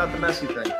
[0.00, 0.72] about the Messi thing.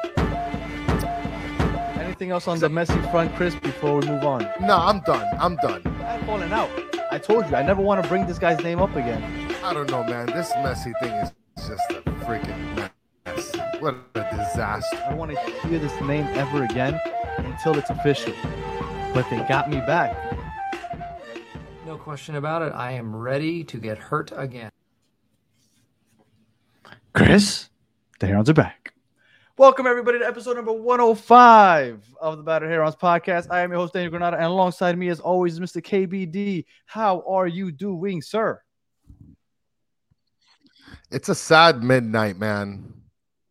[2.00, 4.48] Anything else on the Messi front, Chris, before we move on?
[4.62, 5.26] No, I'm done.
[5.38, 5.82] I'm done.
[6.06, 6.70] I'm falling out.
[7.10, 9.22] I told you, I never want to bring this guy's name up again.
[9.62, 10.26] I don't know, man.
[10.26, 12.90] This Messi thing is just a freaking
[13.26, 13.52] mess.
[13.80, 14.96] What a disaster.
[15.04, 16.98] I don't want to hear this name ever again
[17.36, 18.32] until it's official.
[19.12, 20.16] But they got me back.
[21.84, 22.72] No question about it.
[22.72, 24.70] I am ready to get hurt again.
[27.12, 27.68] Chris,
[28.20, 28.79] the Herons are back.
[29.60, 33.48] Welcome, everybody, to episode number 105 of the Battered Herons podcast.
[33.50, 35.82] I am your host, Daniel Granada, and alongside me, as always, is Mr.
[35.82, 36.64] KBD.
[36.86, 38.58] How are you doing, sir?
[41.10, 43.02] It's a sad midnight, man.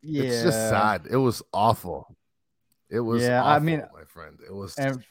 [0.01, 0.23] Yeah.
[0.23, 1.05] It's just sad.
[1.11, 2.17] It was awful.
[2.89, 4.39] It was Yeah, I mean- my friend.
[4.43, 5.03] It was And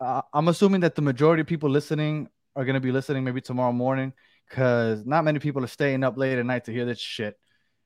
[0.00, 3.42] uh, I'm assuming that the majority of people listening are going to be listening maybe
[3.42, 4.14] tomorrow morning
[4.48, 7.38] because not many people are staying up late at night to hear this shit.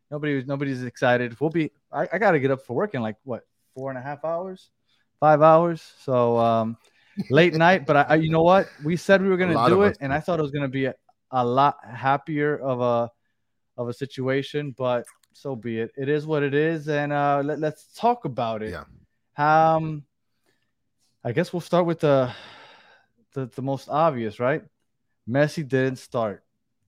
[0.09, 1.37] Nobody, nobody's excited.
[1.41, 1.73] We'll be.
[1.93, 3.43] I, I got to get up for work in like what
[3.75, 4.71] four and a half hours,
[5.19, 5.83] five hours.
[6.01, 6.77] So um,
[7.31, 7.87] late night.
[7.87, 8.69] But I, I, you know what?
[8.85, 10.13] We said we were going to do it, and.
[10.13, 10.95] I thought it was going to be a,
[11.31, 13.11] a lot happier of a
[13.77, 14.75] of a situation.
[14.77, 15.91] But so be it.
[15.97, 18.71] It is what it is, and uh, let, let's talk about it.
[18.71, 18.85] Yeah.
[19.37, 20.05] Um,
[21.25, 22.33] I guess we'll start with the,
[23.35, 24.63] the the most obvious, right?
[25.29, 26.45] Messi didn't start.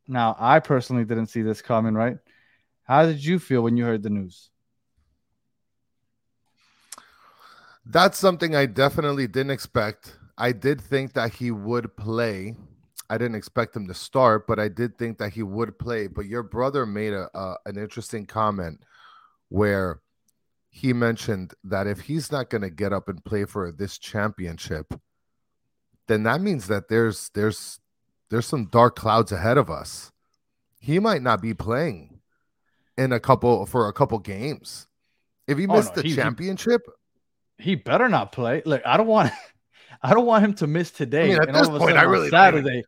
[0.09, 2.19] Now, I personally didn't see this coming, right?
[2.85, 4.51] How did you feel when you heard the news?
[7.85, 10.17] That's something I definitely didn't expect.
[10.39, 12.57] I did think that he would play.
[13.11, 16.07] I didn't expect him to start, but I did think that he would play.
[16.07, 18.85] But your brother made a, an interesting comment
[19.49, 20.01] where
[20.71, 24.95] he mentioned that if he's not going to get up and play for this championship,
[26.09, 27.79] then that means that there's there's
[28.31, 30.11] there's some dark clouds ahead of us.
[30.79, 32.21] He might not be playing
[32.97, 34.87] in a couple for a couple games.
[35.47, 36.81] If he Oh, missed no, the he- he- championship,
[37.59, 38.63] He better not play.
[38.65, 39.33] Look, I don't want,
[40.03, 41.25] I don't want him to miss today.
[41.25, 42.83] I mean, at and all this of a point, sudden I really Saturday.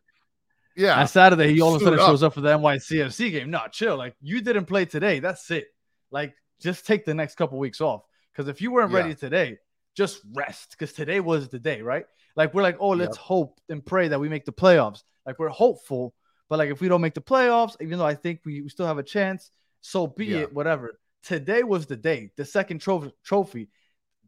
[0.75, 2.05] yeah, On Saturday, he all of a sudden up.
[2.07, 3.49] shows up for the NYCFC game.
[3.51, 3.95] No, chill.
[3.97, 5.19] Like you didn't play today.
[5.19, 5.67] That's it.
[6.11, 8.03] Like just take the next couple weeks off.
[8.31, 8.97] Because if you weren't Yeah.
[8.99, 9.57] ready today,
[9.95, 10.71] just rest.
[10.71, 12.05] Because today was the day, right?
[12.35, 15.03] Like we're like, oh, let's hope and pray that we make the playoffs.
[15.25, 16.13] Like we're hopeful,
[16.49, 18.85] but like if we don't make the playoffs, even though I think we, we still
[18.87, 20.37] have a chance, so be Yeah.
[20.39, 20.53] it.
[20.53, 20.99] Whatever.
[21.23, 22.31] Today was the day.
[22.35, 22.79] The second.
[22.81, 23.69] Trophy.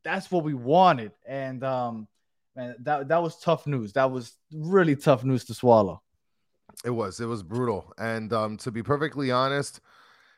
[0.07, 1.11] That's what we wanted.
[1.25, 2.07] And um,
[2.55, 3.91] man, that that was tough news.
[3.91, 6.01] That was really tough news to swallow.
[6.85, 7.19] It was.
[7.19, 7.93] It was brutal.
[7.97, 9.81] And um, to be perfectly honest,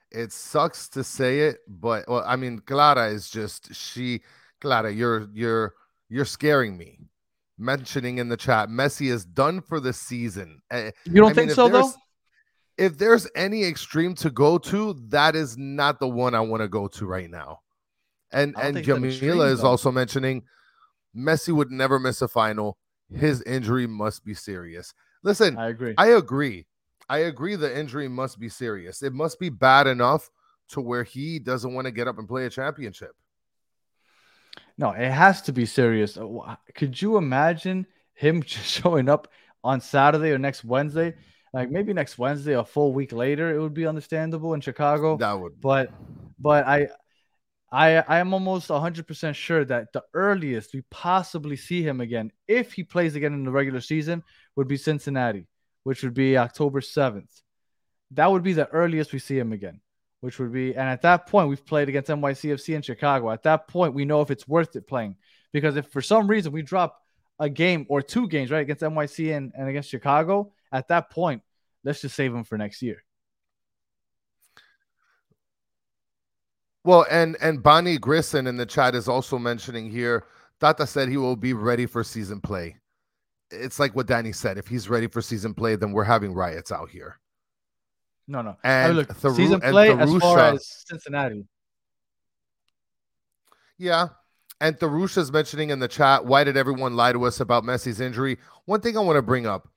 [0.10, 4.22] it sucks to say it, but well, I mean, Clara is just she.
[4.60, 5.76] Clara, you're you're
[6.10, 6.98] you're scaring me.
[7.60, 10.62] Mentioning in the chat, Messi is done for the season.
[10.72, 11.92] Eh, You don't I think mean, so, though?
[12.78, 16.70] If there's any extreme to go to, that is not the one I want to
[16.70, 17.60] go to right now.
[18.32, 19.68] And and think it's an extreme, Jamila is though.
[19.68, 20.44] also mentioning
[21.16, 22.78] Messi would never miss a final.
[23.12, 24.94] His injury must be serious.
[25.24, 25.96] Listen, I agree.
[25.98, 26.68] I agree.
[27.10, 27.56] I agree.
[27.56, 29.02] The injury must be serious.
[29.02, 30.30] It must be bad enough
[30.70, 33.16] to where he doesn't want to get up and play a championship.
[34.78, 36.18] No, it has to be serious.
[36.18, 39.28] Uh, Could you imagine him just showing up
[39.64, 41.16] on Saturday or next Wednesday?
[41.52, 45.18] Like maybe next Wednesday, a full week later, it would be understandable in Chicago.
[45.18, 45.92] That would, But,
[46.38, 46.90] but I,
[47.72, 52.32] I, I am almost hundred percent sure that the earliest we possibly see him again,
[52.48, 54.24] if he plays again in the regular season,
[54.56, 55.48] would be Cincinnati,
[55.84, 57.42] which would be October seventh.
[58.12, 59.82] That would be the earliest we see him again,
[60.22, 63.30] which would be, and at that point, we've played against NYCFC in Chicago.
[63.30, 65.16] At that point, we know if it's worth it playing.
[65.52, 67.00] Because if for some reason we drop
[67.40, 71.42] a game or two games, right, against NYC and, and against Chicago, at that point,
[71.84, 73.04] let's just save him for next year.
[76.84, 80.26] Well, and and Bonnie Grisson in the chat is also mentioning here.
[80.60, 82.78] Tata said he will be ready for season play.
[83.52, 84.58] It's like what Danny said.
[84.58, 87.20] If he's ready for season play, then we're having riots out here.
[88.28, 88.58] No, no.
[88.64, 91.46] I And look, Tharu- season and play as far as Cincinnati.
[93.78, 94.10] Yeah.
[94.62, 98.38] And Tharusha's mentioning in the chat, why did everyone lie to us about Messi's injury?
[98.66, 99.70] One thing I want to bring up,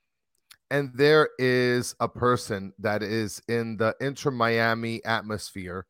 [0.70, 5.86] and there is a person that is in the Inter Miami atmosphere.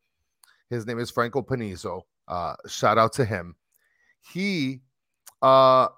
[0.72, 2.02] His name is Franco Panizo.
[2.26, 3.54] Uh, shout out to him.
[4.32, 4.80] He
[5.42, 5.88] uh,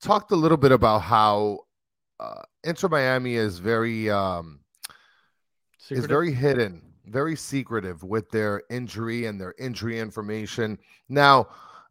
[0.00, 1.58] talked a little bit about how
[2.20, 4.60] uh, Inter Miami is very um,
[5.90, 10.78] is very hidden, very secretive with their injury and their injury information.
[11.08, 11.48] Now,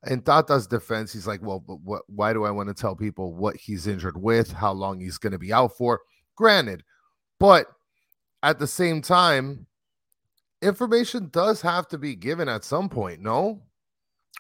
[0.08, 3.34] in Tata's defense, he's like, well, but what, why do I want to tell people
[3.34, 6.00] what he's injured with, how long he's going to be out for?
[6.38, 6.84] Granted,
[7.42, 7.68] but
[8.42, 9.68] at the same time,
[10.62, 13.62] information does have to be given at some point, no?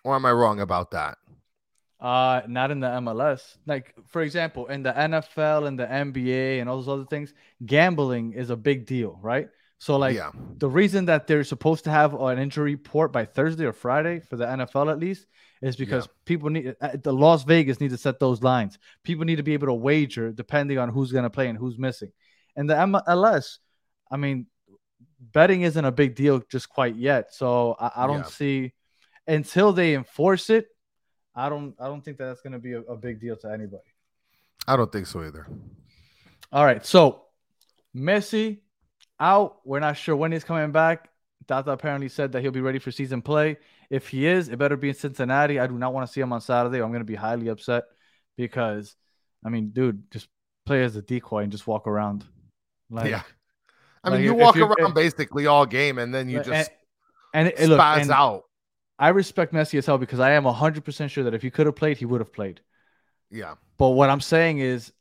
[0.03, 1.17] Or am I wrong about that?
[1.99, 3.57] Uh, not in the MLS.
[3.67, 7.33] Like for example, in the NFL and the NBA and all those other things,
[7.63, 9.49] gambling is a big deal, right?
[9.77, 10.31] So like yeah.
[10.57, 14.35] the reason that they're supposed to have an injury report by Thursday or Friday for
[14.35, 15.27] the NFL at least
[15.61, 16.11] is because Yeah.
[16.25, 18.79] people need uh, the Las Vegas need to set those lines.
[19.03, 21.77] People need to be able to wager depending on who's going to play and who's
[21.77, 22.11] missing.
[22.55, 23.59] And the MLS,
[24.11, 24.47] I mean,
[25.21, 27.33] betting isn't a big deal just quite yet.
[27.33, 28.23] So I, I don't Yeah.
[28.25, 28.73] see
[29.27, 30.67] until they enforce it.
[31.35, 31.75] I don't.
[31.79, 33.83] I don't think that that's going to be a, a big deal to anybody.
[34.67, 35.47] I don't think so either.
[36.51, 36.85] All right.
[36.85, 37.23] So
[37.95, 38.59] Messi
[39.19, 39.59] out.
[39.65, 41.09] We're not sure when he's coming back.
[41.47, 43.57] Tata apparently said that he'll be ready for season play.
[43.89, 45.59] If he is, it better be in Cincinnati.
[45.59, 46.81] I do not want to see him on Saturday.
[46.81, 47.83] I'm going to be highly upset
[48.37, 48.95] because,
[49.45, 50.27] I mean, dude, just
[50.65, 52.23] play as a decoy and just walk around.
[52.89, 53.23] Like, yeah.
[54.03, 56.71] I like, mean, you walk around basically all game and then you just
[57.33, 58.43] and, it, look, spaz and out.
[58.97, 61.75] I respect Messi as hell because I am 100% sure that if he could have
[61.75, 62.61] played, he would have played.
[63.29, 63.55] Yeah.
[63.77, 64.91] But what I'm saying is,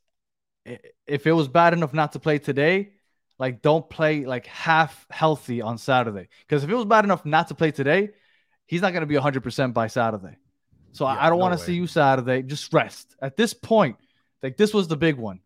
[0.65, 2.93] if it was bad enough not to play today,
[3.37, 6.29] like don't play like half healthy on Saturday.
[6.47, 8.11] Because if it was bad enough not to play today,
[8.65, 10.37] he's not going to be 100% by Saturday.
[10.93, 12.43] So I- Yeah, I don't no want to see you Saturday.
[12.43, 13.15] Just rest.
[13.21, 13.97] At this point,
[14.43, 15.39] like this was the big one.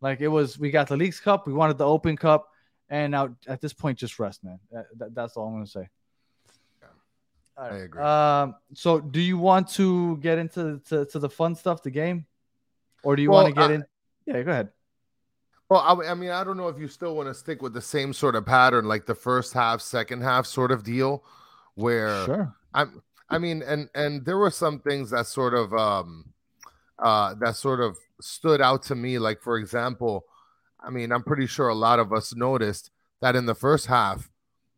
[0.00, 2.48] Like it was, we got the Leagues Cup, we wanted the Open Cup,
[2.92, 4.60] and now at this point, just rest, man.
[4.70, 5.88] That- that- that's all I'm going to say.
[6.82, 6.88] Yeah.
[7.56, 8.02] All I agree.
[8.02, 12.26] Um, so do you want to get into to, to the fun stuff, the game,
[13.02, 13.84] or do you Well, want to get I- in?
[14.26, 14.68] Yeah, go ahead.
[15.68, 17.80] Well, I, I mean, I don't know if you still want to stick with the
[17.80, 21.24] same sort of pattern, like the first half, second half sort of deal,
[21.76, 22.54] where Sure.
[22.74, 23.02] I'm.
[23.30, 26.26] I mean, and and there were some things that sort of um,
[26.98, 29.18] uh, that sort of stood out to me.
[29.18, 30.26] Like for example,
[30.84, 32.90] I mean, I'm pretty sure a lot of us noticed
[33.20, 34.30] that in the first half,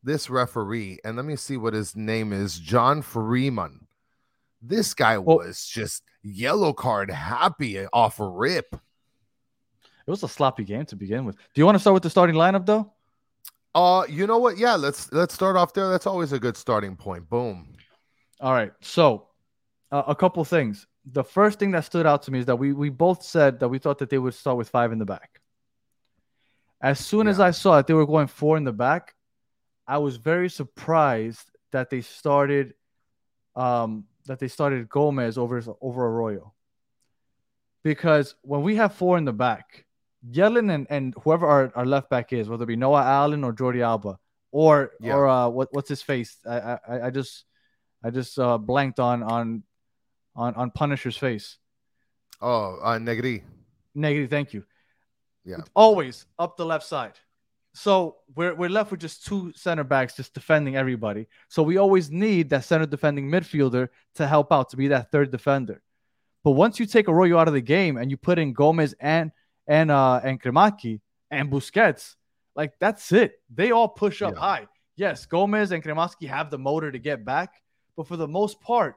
[0.02, 3.86] this referee, and let me see what his name is, John Freeman.
[4.60, 8.74] This guy Well- was just yellow card happy off a rip.
[10.06, 11.36] It was a sloppy game to begin with.
[11.36, 12.92] Do you want to start with the starting lineup though?
[13.74, 14.58] Uh, you know what?
[14.58, 15.88] Yeah, let's let's start off there.
[15.88, 17.28] That's always a good starting point.
[17.28, 17.74] Boom.
[18.40, 18.72] All right.
[18.82, 19.28] So,
[19.90, 20.86] uh, a couple things.
[21.06, 23.68] The first thing that stood out to me is that we we both said that
[23.68, 25.40] we thought that they would start with five in the back.
[26.84, 29.14] As soon as I saw that they were going four in the back,
[29.88, 32.74] I was very surprised that they started,
[33.56, 36.52] um, that they started Gomez over over Arroyo.
[37.82, 39.86] Because when we have four in the back,
[40.30, 43.54] Yedlin and, and whoever our, our left back is, whether it be Noah Allen or
[43.54, 44.18] Jordi Alba,
[44.52, 45.14] or Yeah.
[45.14, 46.36] or uh, what what's his face?
[46.46, 47.44] I I, I just
[48.04, 49.62] I just uh, blanked on on
[50.36, 51.56] on on Punisher's face.
[52.42, 53.42] Oh, uh, Negri.
[53.94, 54.64] Negative, thank you.
[55.44, 55.58] Yeah.
[55.74, 57.18] Always up the left side.
[57.74, 61.26] So we're we're left with just two center backs just defending everybody.
[61.48, 65.30] So we always need that center defending midfielder to help out to be that third
[65.32, 65.82] defender.
[66.44, 69.32] But once you take Arroyo out of the game and you put in Gomez and
[69.66, 71.00] and uh and Cremaschi
[71.30, 72.14] and Busquets,
[72.54, 73.42] like that's it.
[73.52, 74.40] They all push up Yeah.
[74.40, 74.68] high.
[74.96, 77.54] Yes, Gomez and Cremaschi have the motor to get back,
[77.96, 78.94] but for the most part,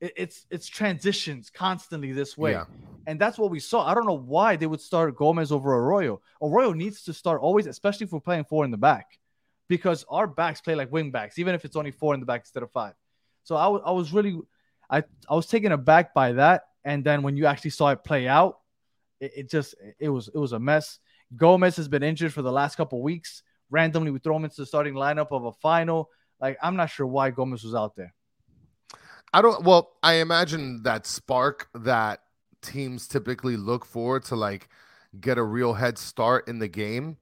[0.00, 2.52] it, it's it's transitions constantly this way.
[2.52, 2.66] Yeah.
[3.06, 3.86] And that's what we saw.
[3.86, 6.20] I don't know why they would start Gomez over Arroyo.
[6.42, 9.18] Arroyo needs to start always, especially if we're playing four in the back,
[9.68, 12.42] because our backs play like wing backs, even if it's only four in the back
[12.42, 12.94] instead of five.
[13.42, 14.38] So I was really,
[14.88, 16.62] I, I was taken aback by that.
[16.84, 18.58] And then when you actually saw it play out,
[19.20, 20.98] it, it just, it was, it was a mess.
[21.36, 23.42] Gomez has been injured for the last couple weeks.
[23.70, 26.10] Randomly, we throw him into the starting lineup of a final.
[26.40, 28.14] Like, I'm not sure why Gomez was out there.
[29.32, 29.64] I don't.
[29.64, 32.20] Well, I imagine that spark that
[32.64, 34.68] teams typically look for to like
[35.20, 37.18] get a real head start in the game.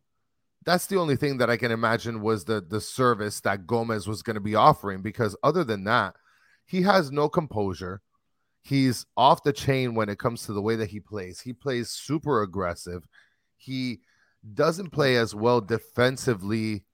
[0.65, 4.23] That's the only thing that I can imagine was the the service that Gomez was
[4.23, 5.03] going to be offering.
[5.03, 6.15] Because other than that,
[6.65, 8.01] he has no composure.
[8.63, 11.41] He's off the chain when it comes to the way that he plays.
[11.41, 13.07] He plays super aggressive.
[13.57, 14.01] He
[14.55, 16.85] doesn't play as well defensively,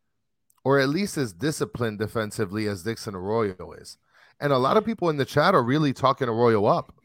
[0.64, 3.98] or at least as disciplined defensively as Dixon Arroyo is.
[4.40, 6.97] And a lot of people in the chat are really talking Arroyo up.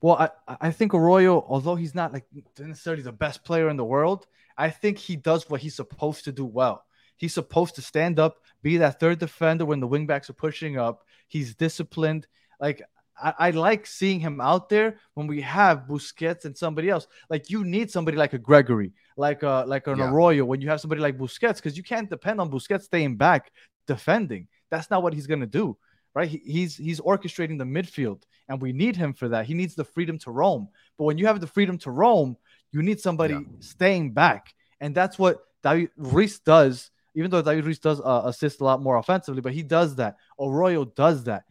[0.00, 2.24] Well, I, I think Arroyo, although he's not like
[2.58, 4.26] necessarily the best player in the world,
[4.56, 6.84] I think he does what he's supposed to do well.
[7.16, 11.04] He's supposed to stand up, be that third defender when the wingbacks are pushing up.
[11.26, 12.28] He's disciplined.
[12.60, 12.82] Like
[13.20, 17.08] I, I like seeing him out there when we have Busquets and somebody else.
[17.28, 20.10] Like you need somebody like a Gregore, like a like an Yeah.
[20.10, 23.50] Arroyo when you have somebody like Busquets, because you can't depend on Busquets staying back
[23.88, 24.46] defending.
[24.70, 25.76] That's not what he's gonna do
[26.14, 26.28] right?
[26.28, 29.46] He, he's he's orchestrating the midfield, and we need him for that.
[29.46, 30.68] He needs the freedom to roam.
[30.96, 32.36] But when you have the freedom to roam,
[32.72, 33.40] you need somebody Yeah.
[33.60, 36.90] staying back, and that's what David Ruiz does.
[37.14, 40.16] Even though David Ruiz does uh, assist a lot more offensively, but he does that.
[40.38, 41.44] Arroyo does that.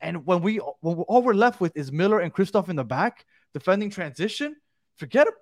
[0.00, 3.24] And when we when all we're left with is Miller and Kryvtsov in the back
[3.52, 4.56] defending transition,
[4.96, 5.34] forget it.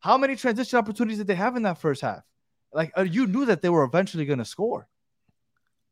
[0.00, 2.22] How many transition opportunities did they have in that first half?
[2.72, 4.88] Like uh, you knew that they were eventually going to score.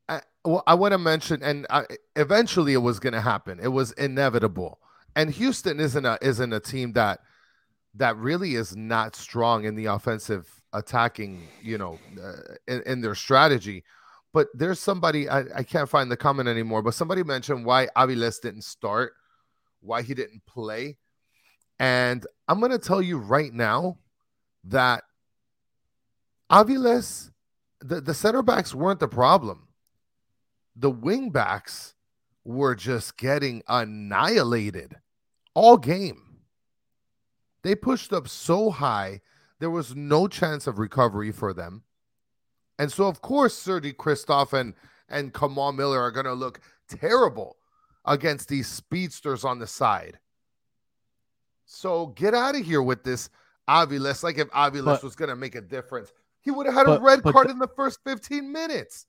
[0.09, 1.85] I, well, I want to mention, and I,
[2.17, 3.59] eventually it was going to happen.
[3.63, 4.79] It was inevitable.
[5.17, 7.21] And Houston isn't a isn't a team that
[7.95, 13.15] that really is not strong in the offensive attacking, you know, uh, in, in, their
[13.15, 13.85] strategy.
[14.33, 18.41] But there's somebody I, I can't find the comment anymore, but somebody mentioned why Aviles
[18.41, 19.13] didn't start,
[19.81, 20.97] why he didn't play.
[21.79, 23.99] And I'm going to tell you right now
[24.65, 25.05] that
[26.51, 27.31] Aviles,
[27.81, 29.64] the, the center backs weren't the problem.
[30.77, 31.95] The wing backs
[32.45, 34.97] were just getting annihilated
[35.55, 36.41] all game.
[37.63, 39.21] They pushed up so high,
[39.61, 41.85] there was no chance of recovery for them.
[42.79, 44.75] And so, of course, Sergey Kryvtsov and,
[45.09, 47.57] and Kamal Miller are going to look terrible
[48.05, 50.19] against these speedsters on the side.
[51.65, 53.31] So get out of here with this
[53.69, 54.23] Aviles.
[54.23, 56.13] Like if Aviles was going to make a difference,
[56.43, 59.07] he would have had but, a red card the, in the first 15 minutes.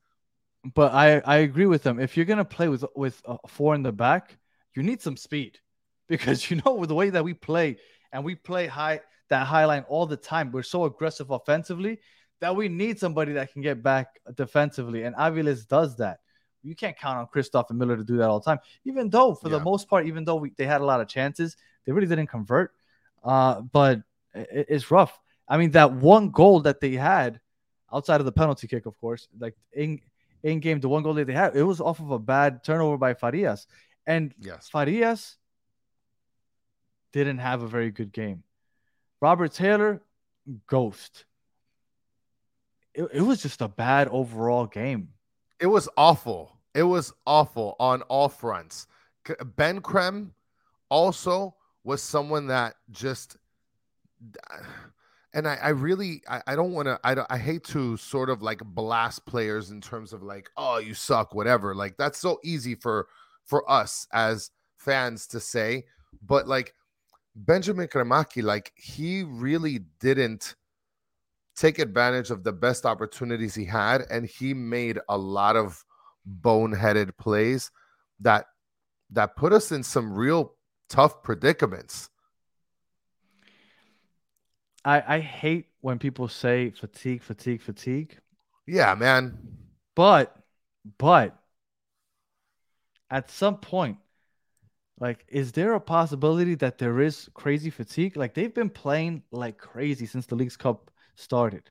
[0.74, 2.00] But I, I agree with them.
[2.00, 4.38] If you're going to play with with uh, four in the back,
[4.76, 5.60] you need some speed
[6.08, 7.78] because you know with the way that we play
[8.12, 10.52] and we play high that high line all the time.
[10.52, 12.00] We're so aggressive offensively
[12.42, 16.20] that we need somebody that can get back defensively, and Aviles does that.
[16.64, 18.60] You can't count on Kryvtsov and Miller to do that all the time.
[18.86, 19.58] Even though, for yeah.
[19.58, 21.56] the most part, even though we, they had a lot of chances,
[21.86, 22.72] they really didn't convert.
[23.24, 24.02] Uh, but
[24.34, 25.20] it, it's rough.
[25.48, 27.40] I mean, that one goal that they had
[27.94, 30.02] outside of the penalty kick, of course, like in
[30.46, 32.98] in game, the one goal that they had, it was off of a bad turnover
[32.98, 33.66] by Farias.
[34.06, 34.70] And yes.
[34.70, 35.38] Farias
[37.12, 38.44] didn't have a very good game.
[39.20, 40.04] Robert Taylor,
[40.68, 41.26] ghost.
[42.94, 45.10] It, it was just a bad overall game.
[45.60, 46.52] It was awful.
[46.76, 48.86] It was awful on all fronts.
[49.56, 50.32] Ben Creme
[50.90, 53.38] also was someone that just
[55.36, 58.42] and I, I really I, I don't want to I, I hate to sort of
[58.42, 62.74] like blast players in terms of like oh you suck whatever like that's so easy
[62.74, 63.08] for
[63.46, 65.86] for us as fans to say
[66.26, 66.74] but like
[67.36, 70.56] Benjamin Cremaschi, like he really didn't
[71.56, 75.84] take advantage of the best opportunities he had, and he made a lot of
[76.42, 77.72] boneheaded plays
[78.20, 78.46] that
[79.12, 80.54] that put us in some real
[80.90, 82.10] tough predicaments.
[84.86, 88.18] I I hate when people say fatigue, fatigue, fatigue.
[88.66, 89.38] Yeah, man.
[89.96, 90.36] But
[90.98, 91.38] but
[93.10, 93.98] at some point
[95.00, 98.16] like, is there a possibility that there is crazy fatigue?
[98.16, 101.70] Like, they've been playing like crazy since the League's Cup started.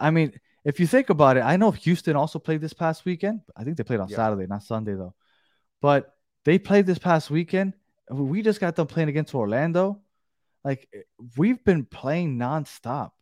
[0.00, 0.32] I mean,
[0.64, 3.42] if you think about it, I know Houston also played this past weekend.
[3.54, 4.16] I think they played on yeah.
[4.16, 5.14] Saturday, not Sunday, though.
[5.82, 7.74] But they played this past weekend.
[8.10, 10.00] We just got them playing against Orlando.
[10.66, 11.02] Like, eh,
[11.36, 13.12] we've been playing nonstop.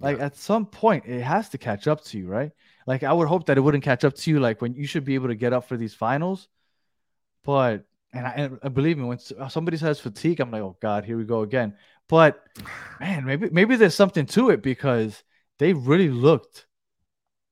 [0.00, 0.24] Like, yeah.
[0.24, 2.52] at some point, it has to catch up to you, right?
[2.86, 5.04] Like, I would hope that it wouldn't catch up to you, like, when you should
[5.04, 6.48] be able to get up for these finals.
[7.44, 11.04] But and, I, and believe me, when uh, somebody says fatigue, I'm like, oh God,
[11.04, 11.74] here we go again.
[12.08, 12.42] But
[13.00, 15.22] man, maybe maybe there's something to it because
[15.58, 16.66] they really looked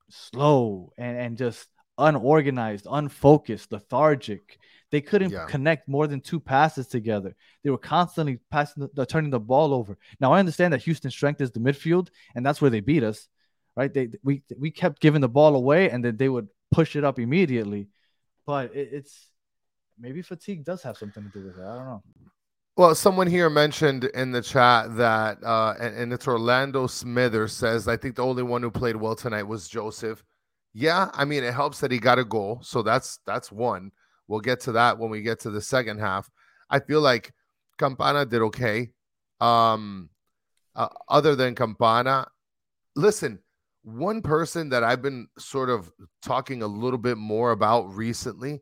[0.09, 1.67] slow and, and just
[1.99, 4.57] unorganized, unfocused, lethargic.
[4.91, 5.45] They couldn't yeah.
[5.45, 7.35] connect more than two passes together.
[7.63, 9.97] They were constantly passing, the, turning the ball over.
[10.19, 13.27] Now I understand that Houston's strength is the midfield, and that's where they beat us,
[13.75, 13.93] right?
[13.93, 17.19] They we we kept giving the ball away, and then they would push it up
[17.19, 17.89] immediately.
[18.45, 19.27] But it, it's
[19.99, 21.63] maybe fatigue does have something to do with it.
[21.63, 22.03] I don't know.
[22.77, 27.87] Well, someone here mentioned in the chat that, uh, and, and it's Orlando Smithers says,
[27.87, 30.23] I think the only one who played well tonight was Josef.
[30.75, 33.91] Yeah, I mean, it helps that he got a goal, so that's that's one.
[34.27, 36.29] We'll get to that when we get to the second half.
[36.69, 37.33] I feel like
[37.77, 38.89] Campana did okay.
[39.39, 40.09] Um,
[40.75, 42.27] uh, other than Campana,
[42.95, 43.39] listen,
[43.83, 45.91] one person that I've been sort of
[46.21, 48.61] talking a little bit more about recently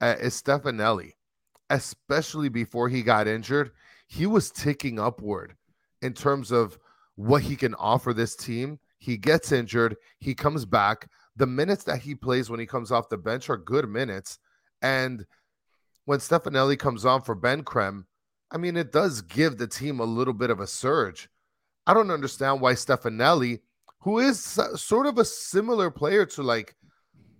[0.00, 1.12] uh, is Stefanelli,
[1.70, 3.72] especially before he got injured.
[4.06, 5.56] He was ticking upward
[6.00, 6.78] in terms of
[7.16, 8.78] what he can offer this team.
[8.98, 11.08] He gets injured, he comes back.
[11.34, 14.38] The minutes that he plays when he comes off the bench are good minutes.
[14.82, 15.26] And
[16.04, 18.06] when Stefanelli comes on for Ben Creme,
[18.50, 21.28] I mean, it does give the team a little bit of a surge.
[21.86, 23.60] I don't understand why Stefanelli,
[24.00, 24.40] who is
[24.76, 26.76] sort of a similar player to like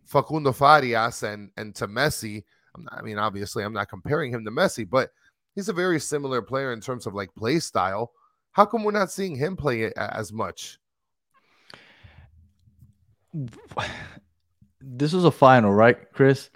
[0.05, 2.45] Facundo Farias and and to Messi.
[2.77, 5.11] Not, I mean, obviously, I'm not comparing him to Messi, but
[5.55, 8.13] he's a very similar player in terms of like play style.
[8.53, 10.79] How come we're not seeing him play it as much?
[14.81, 16.51] This is a final, right, Chris?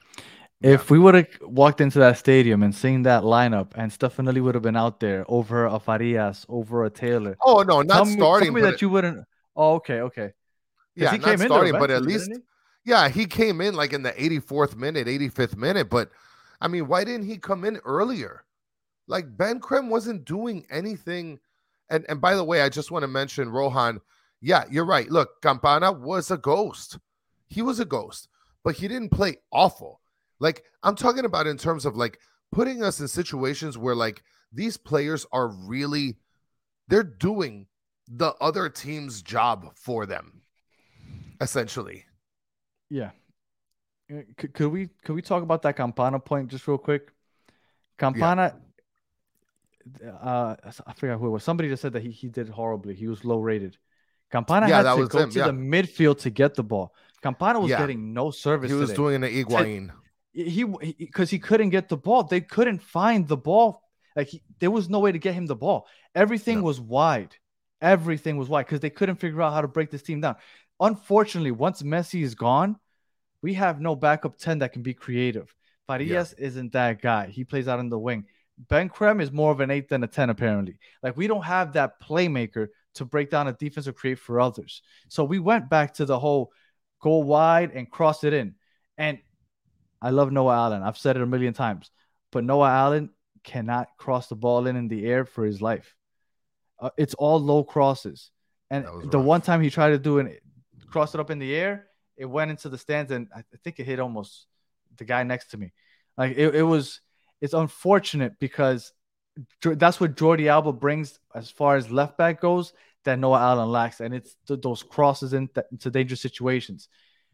[0.63, 4.55] If we would have walked into that stadium and seen that lineup, and Stefanelli would
[4.55, 7.37] have been out there over a Farias, over a Taylor.
[7.41, 8.47] Oh no, not tell me, starting.
[8.49, 9.25] Tell me that you wouldn't.
[9.57, 10.33] Oh, okay, okay.
[10.95, 12.31] yeah, he not came in there starting, but at least
[12.85, 15.89] yeah, he came in like in the 84th minute, 85th minute.
[15.89, 16.11] But
[16.61, 18.45] I mean, why didn't he come in earlier?
[19.07, 21.39] Like Ben Krem wasn't doing anything.
[21.89, 24.01] And and by the way, I just want to mention Rohan.
[24.41, 25.11] Yeah, you're right.
[25.11, 26.99] Look, Campana was a ghost.
[27.49, 28.29] He was a ghost,
[28.63, 30.00] but he didn't play awful.
[30.41, 32.19] Like I'm talking about in terms of like
[32.53, 36.17] putting us in situations where like these players are really
[36.89, 37.67] they're doing
[38.09, 40.43] the other team's job for them
[41.41, 42.05] essentially
[42.89, 43.11] Yeah.
[44.13, 47.13] Uh, c- Could we could we talk about that Campana point just real quick?
[47.99, 48.57] Campana,
[50.23, 50.57] uh,
[50.87, 51.45] I forgot who it was.
[51.45, 52.95] Somebody just said that he, he did horribly.
[52.95, 53.77] He was low rated.
[54.33, 55.47] Campana Yeah, had to was go him, to yeah.
[55.47, 56.95] the midfield to get the ball.
[57.23, 57.79] Campana was Yeah.
[57.79, 58.71] getting no service.
[58.71, 58.97] he was today.
[58.97, 59.91] doing an Higuain.
[60.33, 62.25] He because he, couldn't get the ball.
[62.25, 63.83] They couldn't find the ball.
[64.15, 65.87] Like he, there was no way to get him the ball.
[66.15, 66.65] Everything No.
[66.65, 67.35] was wide.
[67.81, 70.37] Everything was wide because they couldn't figure out how to break this team down.
[70.79, 72.77] Unfortunately, once Messi is gone,
[73.43, 75.55] we have no backup ten that can be creative.
[75.87, 77.27] Farias isn't that guy.
[77.27, 78.27] He plays out in the wing.
[78.69, 80.79] Ben Krem is more of an eight than a ten, apparently.
[81.03, 84.83] Like we don't have that playmaker to break down a defense or create for others.
[85.09, 86.53] So we went back to the whole
[87.01, 88.55] go wide and cross it in.
[88.99, 89.19] And
[90.03, 90.83] I love Noah Allen.
[90.83, 91.91] I've said it a million times,
[92.33, 93.11] but Noah Allen
[93.45, 95.95] cannot cross the ball in in the air for his life.
[96.79, 98.31] Uh, it's all low crosses,
[98.71, 99.27] and the rough.
[99.27, 100.43] one time he tried to do it,
[100.91, 103.85] cross it up in the air, it went into the stands, and I think it
[103.85, 104.47] hit almost
[104.97, 105.73] the guy next to me.
[106.17, 107.01] Like it, it was.
[107.41, 108.93] It's unfortunate because
[109.63, 114.01] that's what Jordi Alba brings as far as left back goes that Noah Allen lacks,
[114.01, 116.89] and it's th- those crosses in th- into dangerous situations.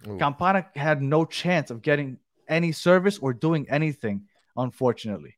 [0.06, 0.16] Ooh.
[0.18, 2.18] Campana had no chance of getting
[2.49, 4.23] any service or doing anything,
[4.57, 5.37] unfortunately.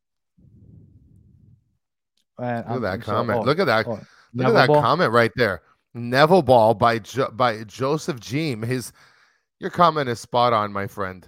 [2.38, 3.40] And Look at that comment.
[3.40, 3.86] oh, Look at that.
[3.86, 4.00] oh,
[4.34, 4.80] Look at that Ball.
[4.82, 5.62] comment right there.
[5.94, 8.64] Neville ball by jo- by Joseph Jeem.
[8.64, 8.92] His
[9.58, 11.26] your comment is spot on, my friend.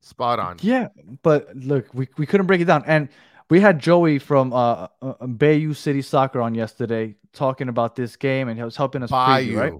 [0.00, 0.56] Spot on.
[0.62, 0.88] Yeah,
[1.22, 2.84] but look, we, we couldn't break it down.
[2.86, 3.08] And
[3.50, 8.48] we had Joey from uh, uh, Bayou City Soccer on yesterday talking about this game,
[8.48, 9.52] and he was helping us Bayou.
[9.56, 9.72] preview, right?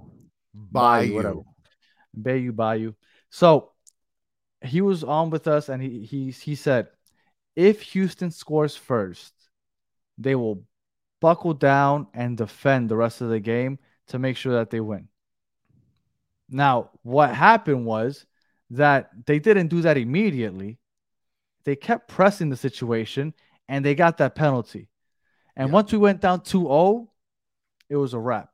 [0.54, 1.14] Bayou.
[1.14, 1.40] whatever.
[2.14, 2.94] Bayou, Bayou.
[3.30, 3.70] So
[4.64, 6.88] he was on with us, and he he he said,
[7.56, 9.32] if Houston scores first,
[10.18, 10.64] they will
[11.20, 15.08] buckle down and defend the rest of the game to make sure that they win.
[16.48, 18.26] Now, what happened was
[18.70, 20.78] that they didn't do that immediately.
[21.64, 23.34] They kept pressing the situation
[23.68, 24.88] and they got that penalty.
[25.56, 25.72] And Yeah.
[25.72, 27.10] once we went down 2 0,
[27.88, 28.50] it was a wrap.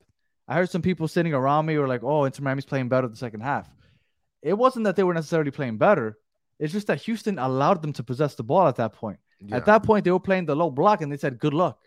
[0.47, 3.17] I heard some people sitting around me were like, oh, Inter Miami's playing better the
[3.17, 3.69] second half.
[4.43, 6.19] It wasn't that they were necessarily playing better.
[6.59, 9.19] It's just that Houston allowed them to possess the ball at that point.
[9.41, 9.57] Yeah.
[9.57, 11.79] At that point, they were playing the low block and they said, good luck.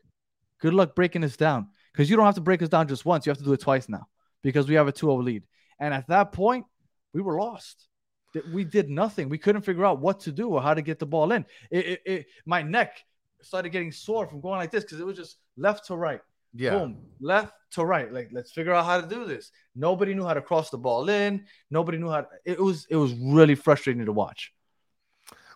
[0.60, 1.70] Good luck breaking us down.
[1.92, 3.26] Because you don't have to break us down just once.
[3.26, 4.08] You have to do it twice now
[4.42, 5.44] because we have a 2 0 lead.
[5.80, 6.66] And at that point,
[7.14, 7.88] we were lost.
[8.52, 9.30] We did nothing.
[9.30, 11.46] We couldn't figure out what to do or how to get the ball in.
[11.70, 12.98] It, it, it, my neck
[13.42, 16.22] started getting sore from going like this because it was just left to right
[16.54, 16.72] yeah.
[16.72, 18.12] boom, left to right.
[18.12, 19.52] Like, let's figure out how to do this.
[19.76, 21.46] Nobody knew how to cross the ball in.
[21.70, 22.22] Nobody knew how.
[22.22, 24.54] To, it was it was really frustrating to watch.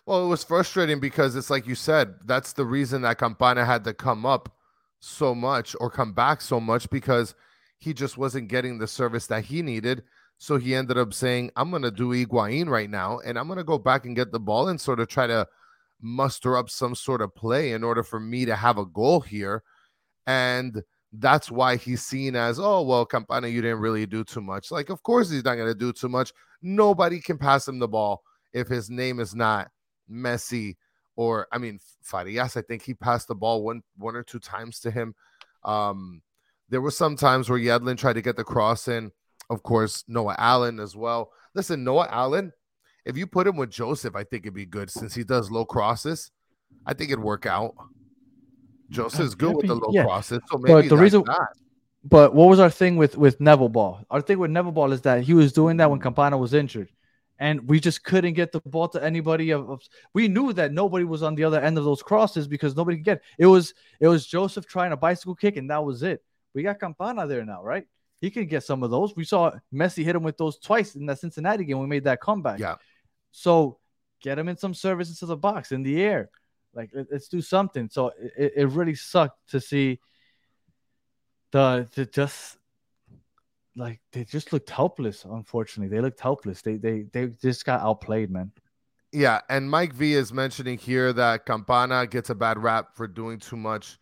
[0.06, 3.84] Well, it was frustrating because it's like you said, that's the reason that Campana had
[3.84, 4.54] to come up
[5.00, 7.34] so much or come back so much because
[7.78, 10.02] he just wasn't getting the service that he needed.
[10.38, 13.58] So he ended up saying, I'm going to do Higuain right now and I'm going
[13.58, 15.46] to go back and get the ball and sort of try to
[16.00, 19.62] muster up some sort of play in order for me to have a goal here.
[20.28, 20.82] And
[21.14, 24.70] that's why he's seen as, oh, well, Campana, you didn't really do too much.
[24.70, 26.34] Like, of course, he's not going to do too much.
[26.60, 29.70] Nobody can pass him the ball if his name is not
[30.10, 30.76] Messi
[31.16, 32.58] or I mean Farias.
[32.58, 35.14] I think he passed the ball one one or two times to him.
[35.64, 36.22] Um,
[36.68, 39.10] there were some times where Yedlin tried to get the cross in.
[39.48, 41.32] Of course, Noah Allen as well.
[41.54, 42.52] Listen, Noah Allen,
[43.06, 45.64] if you put him with Josef, I think it'd be good since he does low
[45.64, 46.30] crosses.
[46.84, 47.74] I think it'd work out.
[48.90, 50.04] Josef's good with the low Yeah.
[50.04, 51.48] crosses, so But the reason- that.
[52.04, 54.00] But what was our thing with with Neville Ball?
[54.10, 56.04] Our thing with Neville Ball is that he was doing that when mm.
[56.04, 56.90] Campana was injured,
[57.38, 59.52] and we just couldn't get the ball to anybody.
[59.52, 59.82] Of,
[60.14, 63.04] we knew that nobody was on the other end of those crosses because nobody could
[63.04, 63.46] get it.
[63.46, 66.22] Was it was Josef trying a bicycle kick, and that was it.
[66.54, 67.84] We got Campana there now, right?
[68.20, 69.14] He can get some of those.
[69.14, 71.78] We saw Messi hit him with those twice in that Cincinnati game.
[71.78, 72.58] We made that comeback.
[72.58, 72.76] Yeah.
[73.32, 73.78] So
[74.22, 76.30] get him in some service into the box in the air.
[76.78, 77.88] Like let- let's do something.
[77.90, 79.98] So it, it really sucked to see
[81.50, 82.56] the the just
[83.74, 85.24] like they just looked helpless.
[85.24, 86.62] Unfortunately, they looked helpless.
[86.62, 88.52] They they they just got outplayed, man.
[89.10, 93.38] Yeah, and Mike V is mentioning here that Campana gets a bad rap for doing
[93.40, 93.98] too much,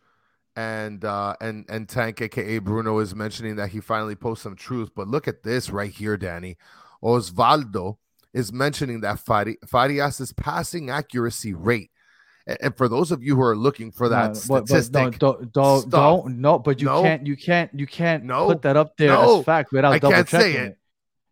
[0.55, 4.91] and uh, and and Tank, aka Bruno, is mentioning that he finally posts some truth.
[4.95, 6.57] But look at this right here, Danny.
[7.03, 7.97] Osvaldo
[8.33, 11.89] is mentioning that Fari- Farias's passing accuracy rate.
[12.61, 15.51] And, for those of you who are looking for that No, but- but statistic, don't,
[15.51, 16.23] don't, Stop.
[16.23, 17.01] don't, no, but you No.
[17.03, 18.45] can't, you can't, you can't No.
[18.47, 19.39] put that up there No.
[19.39, 20.67] as fact without I double checking it.
[20.67, 20.77] it.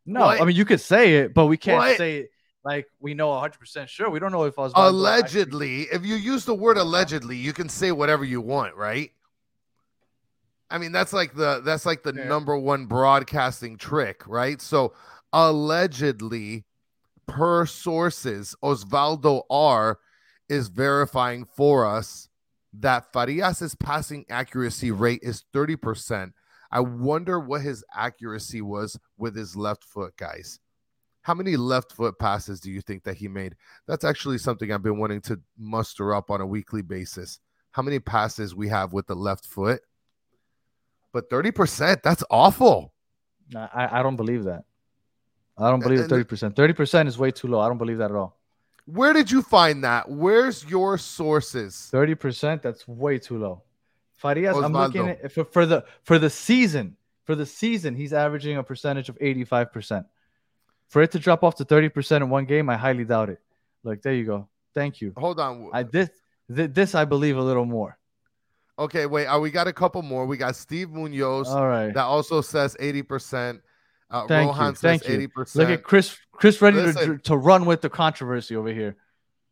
[0.06, 1.97] No, I mean you could say it, but we can't What?
[1.97, 2.30] say it
[2.65, 4.10] like we know 100 percent sure.
[4.10, 7.91] We don't know if Osvaldo allegedly, if you use the word allegedly, you can say
[7.91, 9.12] whatever you want, right?
[10.69, 12.25] I mean, that's like the that's like the Yeah.
[12.25, 14.62] number one broadcasting trick, right?
[14.62, 14.93] So
[15.32, 16.65] allegedly,
[17.28, 19.97] per sources, Osvaldo R
[20.49, 22.29] is verifying for us
[22.73, 26.31] that Farias's passing accuracy rate is 30%.
[26.71, 30.60] I wonder what his accuracy was with his left foot, guys.
[31.21, 33.55] How many left foot passes do you think that he made?
[33.88, 37.39] That's actually something I've been wanting to muster up on a weekly basis.
[37.71, 39.81] How many passes we have with the left foot?
[41.13, 42.93] But 30%, that's awful.
[43.55, 44.65] I, I don't believe that.
[45.58, 46.55] I don't believe and- 30 percent.
[46.55, 47.60] 30 percent is way too low.
[47.60, 48.38] I don't believe that at all.
[48.85, 50.09] Where did you find that?
[50.09, 51.87] Where's your sources?
[51.91, 53.63] 30 percent that's way too low.
[54.13, 56.97] Farias, I'm looking at for, for the for the season.
[57.25, 60.05] For the season, he's averaging a percentage of 85 percent.
[60.89, 63.39] For it to drop off to 30 percent in one game, I highly doubt it.
[63.83, 64.47] Look, there you go.
[64.73, 65.13] Thank you.
[65.17, 65.69] Hold on.
[65.73, 66.09] I this
[66.53, 67.97] thi- this I believe a little more.
[68.77, 69.25] Okay, wait.
[69.25, 70.25] Uh, we got a couple more.
[70.25, 71.93] We got Steve Munoz All right.
[71.93, 73.61] that also says 80%.
[74.09, 74.75] Uh, Thank Rohan you.
[74.75, 75.27] Thank you.
[75.29, 75.55] 80%.
[75.55, 76.17] Look at Chris.
[76.31, 77.19] Chris ready to, Listen.
[77.21, 78.95] to run with the controversy over here.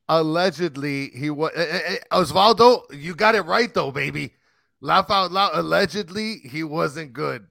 [0.10, 2.84] Allegedly, he was eh, eh, eh, Osvaldo.
[2.94, 4.34] You got it right though, baby.
[4.82, 5.52] Laugh out loud.
[5.54, 7.48] Allegedly, he wasn't good.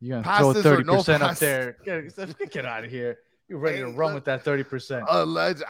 [0.00, 1.76] You're gonna Passes throw no 30 percent up there.
[1.84, 3.18] Get, get out of here.
[3.48, 5.04] You're ready to run with that 30 percent.
[5.08, 5.62] Alleged,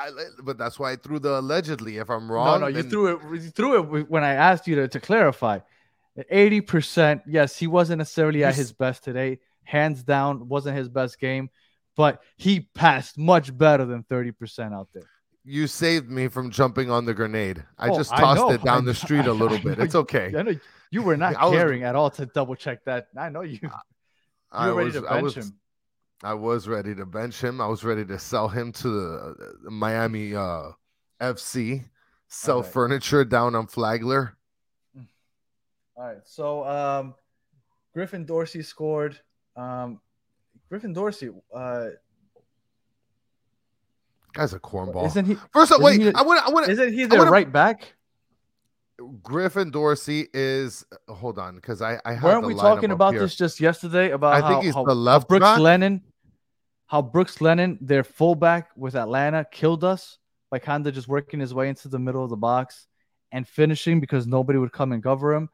[0.42, 1.98] but that's why I threw the allegedly.
[1.98, 3.42] If I'm wrong, no, you then- threw it.
[3.42, 5.59] You threw it when I asked you to, to clarify.
[6.31, 7.22] Eighty percent.
[7.27, 9.40] Yes, he wasn't necessarily You at his best today.
[9.64, 11.50] Hands down, wasn't his best game,
[11.96, 15.09] but he passed much better than thirty percent out there.
[15.46, 17.64] You saved me from jumping on the grenade.
[17.79, 18.50] I Oh, just tossed know.
[18.50, 19.79] it down I the street a little I bit.
[19.79, 20.33] know It's okay.
[20.37, 20.55] I know
[20.90, 23.09] you were not I was- caring at all to double check that.
[23.16, 23.59] I know you.
[23.62, 23.70] You
[24.53, 25.59] I were ready was, to I bench was, him.
[26.22, 27.61] I was ready to bench him.
[27.61, 29.35] I was ready to sell him to the
[29.66, 30.70] uh, Miami uh,
[31.20, 31.85] FC,
[32.29, 32.68] sell Okay.
[32.70, 34.37] furniture down on Flagler.
[35.96, 36.18] All right.
[36.24, 37.14] So um,
[37.92, 39.18] Griffin Dorsey scored.
[39.57, 40.00] Um,
[40.68, 41.30] Griffin Dorsey.
[41.54, 41.88] Uh,
[44.33, 45.07] Guy's a cornball.
[45.07, 45.37] isn't he?
[45.52, 46.46] First of all, wait, he- I want to.
[46.46, 46.68] I want.
[46.68, 47.94] Isn't he their wanna- right back?
[49.22, 50.85] Griffin Dorsey is.
[51.09, 53.22] Hold on, because I I Weren't the we talking about here.
[53.22, 54.11] this just yesterday?
[54.11, 55.59] About I how, think he's how, the left Brooks back.
[55.61, 56.02] Lennon,
[56.87, 60.18] how Brooks Lennon, their fullback with Atlanta, killed us
[60.50, 62.87] by kind of just working his way into the middle of the box
[63.33, 65.48] and finishing because nobody would come and cover him.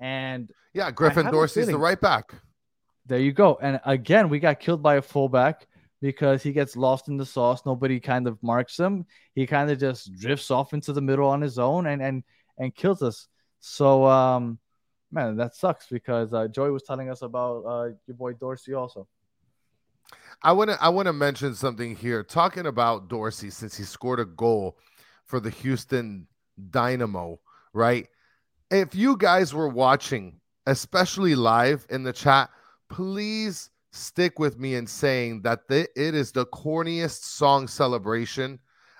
[0.00, 2.34] And Yeah, Griffin Dorsey's the right back.
[3.06, 3.58] there you go.
[3.62, 5.66] And again, we got killed by a fullback
[6.02, 7.64] because he gets lost in the sauce.
[7.64, 9.06] Nobody kind of marks him.
[9.34, 12.22] He kind of just drifts off into the middle on his own and and
[12.58, 13.28] and kills us.
[13.60, 14.58] So um
[15.10, 19.08] man, that sucks because uh, Joey was telling us about uh, your boy Dorsey also.
[20.42, 22.22] I want to I want to mention something here.
[22.22, 24.78] Talking about Dorsey since he scored a goal
[25.24, 26.26] for the Houston
[26.70, 27.40] Dynamo,
[27.72, 28.06] right?
[28.70, 32.50] If you guys were watching, especially live in the chat,
[32.88, 38.58] please stick with me in saying that th- it is the corniest song celebration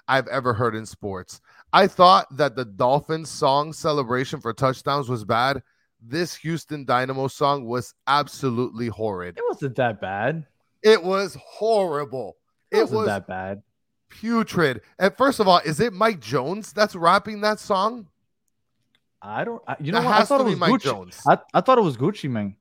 [0.08, 1.40] I've ever heard in sports.
[1.72, 5.62] I thought that the Dolphins song celebration for touchdowns was bad.
[6.00, 9.36] This Houston Dynamo song was absolutely horrid.
[9.36, 10.46] It wasn't that bad.
[10.82, 12.36] It was horrible.
[12.70, 13.62] It, It wasn't was that bad.
[14.10, 14.82] putrid.
[15.00, 18.06] And first of all, is it Mike Jones that's rapping that song?
[19.26, 19.62] I don't.
[19.66, 20.20] I, you know That what?
[20.20, 20.82] I thought it was Mike Gucci.
[20.82, 21.20] Jones.
[21.26, 22.56] I, I thought it was Gucci Mane.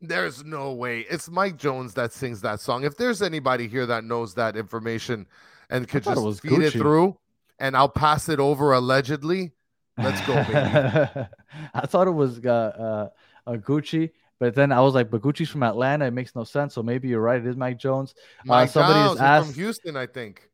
[0.00, 1.00] There's no way.
[1.10, 2.84] It's Mike Jones that sings that song.
[2.84, 5.26] If there's anybody here that knows that information
[5.70, 7.16] and could it just feed it through,
[7.58, 9.52] and I'll pass it over allegedly.
[9.96, 10.52] Let's go, baby.
[11.74, 13.10] I thought it was uh,
[13.46, 16.06] uh, a Gucci, but then I was like, but Gucci's from Atlanta.
[16.06, 16.74] It makes no sense.
[16.74, 17.40] So maybe you're right.
[17.40, 18.14] It is Mike Jones.
[18.44, 20.48] Mike somebody Jones asked- from Houston, I think.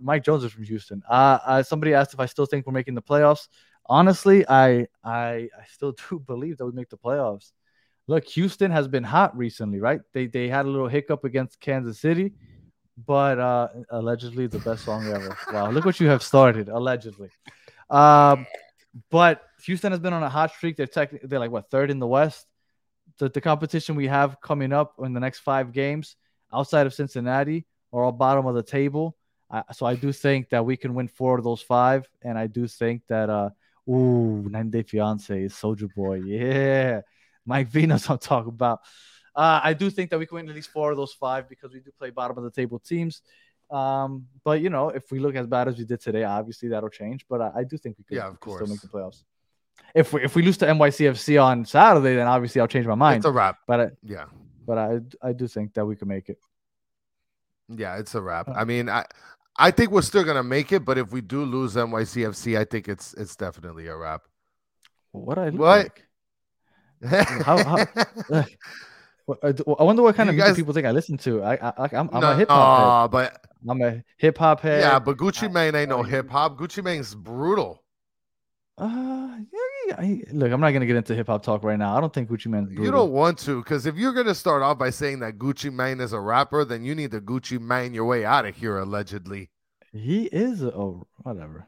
[0.00, 1.02] Mike Jones is from Houston.
[1.08, 3.48] Uh, uh, somebody asked if I still think we're making the playoffs.
[3.86, 7.52] Honestly, I I I still do believe that we make the playoffs.
[8.06, 10.00] Look, Houston has been hot recently, right?
[10.12, 12.32] They they had a little hiccup against Kansas City,
[13.06, 15.36] but uh, allegedly the best song ever.
[15.52, 16.68] Wow, look what you have started.
[16.68, 17.30] Allegedly,
[17.88, 18.46] um,
[19.10, 20.76] but Houston has been on a hot streak.
[20.76, 22.46] They're tech, they're like what third in the West.
[23.18, 26.16] The the competition we have coming up in the next five games
[26.52, 29.16] outside of Cincinnati are all bottom of the table.
[29.50, 32.46] I, so I do think that we can win four of those five, and I
[32.46, 33.50] do think that uh,
[33.90, 37.00] ooh, 90 Day Fiance is Soldier Boy, yeah,
[37.44, 38.80] Mike Venus I'm talking about.
[39.34, 41.72] Uh, I do think that we can win at least four of those five because
[41.72, 43.22] we do play bottom of the table teams.
[43.70, 46.88] Um, but you know, if we look as bad as we did today, obviously that'll
[46.88, 47.24] change.
[47.28, 48.56] But I, I do think we could, Yeah, of course.
[48.56, 49.22] still make the playoffs.
[49.94, 53.18] If we if we lose to NYCFC on Saturday, then obviously I'll change my mind.
[53.18, 53.58] It's a wrap.
[53.68, 54.26] but I, Yeah.
[54.66, 56.38] but I I do think that we can make it.
[57.68, 58.48] Yeah, it's a wrap.
[58.48, 59.06] Uh, I mean, I
[59.60, 62.88] I think we're still gonna make it, but if we do lose NYCFC, I think
[62.88, 64.22] it's it's definitely a wrap.
[65.12, 65.90] What I What?
[65.90, 66.06] like?
[67.44, 67.86] How- how-
[69.78, 71.42] I wonder what kind You of guys- people think I listen to.
[71.42, 73.46] I, I, I'm, I'm No, a hip hop aw, but.
[73.68, 74.80] I'm a hip hop head.
[74.80, 76.58] yeah, but Gucci I- Mane ain't no hip hop.
[76.58, 77.82] Gucci Mane's brutal.
[78.78, 78.86] Uh,
[79.52, 79.58] yeah,
[79.98, 81.96] I- look, I'm not gonna get into hip hop talk right now.
[81.96, 84.78] I don't think Gucci Mane's You don't want to, because if you're gonna start off
[84.78, 88.04] by saying that Gucci Mane is a rapper, then you need to Gucci Mane your
[88.04, 88.78] way out of here.
[88.78, 89.50] Allegedly,
[89.92, 90.62] He is.
[90.62, 91.66] A, oh, whatever.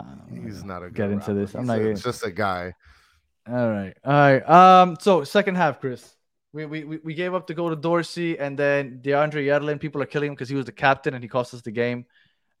[0.00, 0.42] I don't know.
[0.42, 1.34] he's not a get into rapper.
[1.34, 1.54] this.
[1.54, 2.74] I'm He's not a- getting- just a guy.
[3.48, 4.48] All right, all right.
[4.82, 6.14] Um, so second half, Chris.
[6.52, 9.80] We, we, we- we gave up to go to Dorsey, and then DeAndre Yedlin.
[9.80, 12.06] People are killing him because he was the captain and he cost us the game.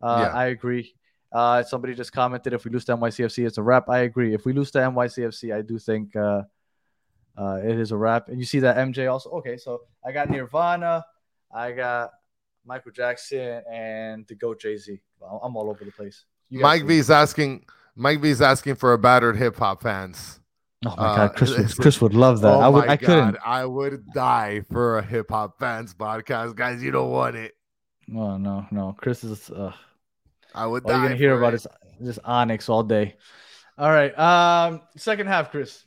[0.02, 0.36] Uh, Yeah.
[0.36, 0.94] I agree.
[1.34, 3.88] Uh, somebody just commented if we lose to NYCFC, it's a wrap.
[3.88, 4.32] I agree.
[4.34, 6.42] If we lose to NYCFC, I do think uh,
[7.36, 8.28] uh, it is a wrap.
[8.28, 9.30] And you see that MJ also.
[9.30, 11.04] Okay, so I got Nirvana,
[11.52, 12.12] I got
[12.64, 15.00] Michael Jackson, and the GOAT Jay Z.
[15.20, 16.24] I'm all over the place.
[16.50, 16.86] Mike see.
[16.86, 17.64] V's asking.
[17.96, 20.38] Mike V's asking for a battered hip hop fans.
[20.86, 22.54] Oh my uh, god, Chris, would, Chris would love that.
[22.54, 22.86] oh I would.
[22.86, 23.32] my I couldn't.
[23.32, 26.80] God, I would die for a hip hop fans podcast, guys.
[26.80, 27.54] You don't want it.
[28.06, 28.94] No, no, no.
[29.00, 29.50] Chris is.
[29.50, 29.72] Uh,
[30.54, 30.84] I would.
[30.84, 31.56] all you're gonna hear about it.
[31.56, 31.66] is
[32.02, 33.16] just Onyx all day.
[33.76, 34.16] All right.
[34.18, 35.84] Um, second half, Chris.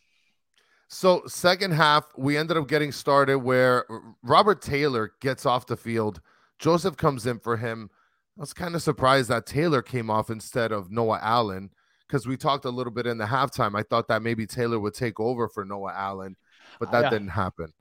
[0.90, 3.86] So second half, we ended up getting started where
[4.24, 6.22] Robert Taylor gets off the field.
[6.60, 7.90] Josef comes in for him.
[8.38, 11.72] I was kind of surprised that Taylor came off instead of Noah Allen
[12.08, 13.78] because we talked a little bit in the halftime.
[13.78, 16.36] I thought that maybe Taylor would take over for Noah Allen,
[16.80, 17.10] but that Yeah.
[17.10, 17.74] didn't happen.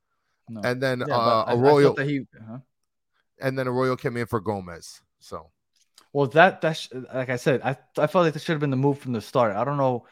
[0.49, 0.61] No.
[0.64, 2.59] And then Yeah, uh, but I- I Arroyo, he- uh-huh.
[3.40, 5.03] and then Arroyo came in for Gomez.
[5.20, 5.51] So
[6.16, 8.76] Well, that that's like I said, I I felt like this should have been the
[8.79, 9.55] move from the start.
[9.55, 10.07] I don't know,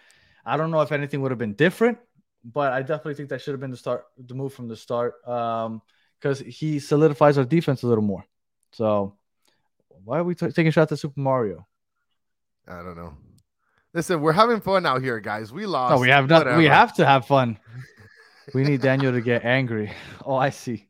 [0.45, 1.97] I don't know if anything would have been different,
[2.45, 5.27] but I definitely think that should have been the start, the move from the start,
[5.27, 5.81] um,
[6.21, 8.23] because he solidifies our defense a little more.
[8.73, 9.17] So,
[10.05, 11.67] why are we t- taking shots at Super Mario?
[12.69, 13.17] I don't know.
[13.95, 15.55] Listen, we're having fun out here, guys.
[15.55, 15.95] We lost.
[15.95, 16.59] No, we have not.
[16.59, 17.59] We have to have fun.
[18.53, 19.91] We need Daniel to get angry.
[20.27, 20.87] Oh, I see.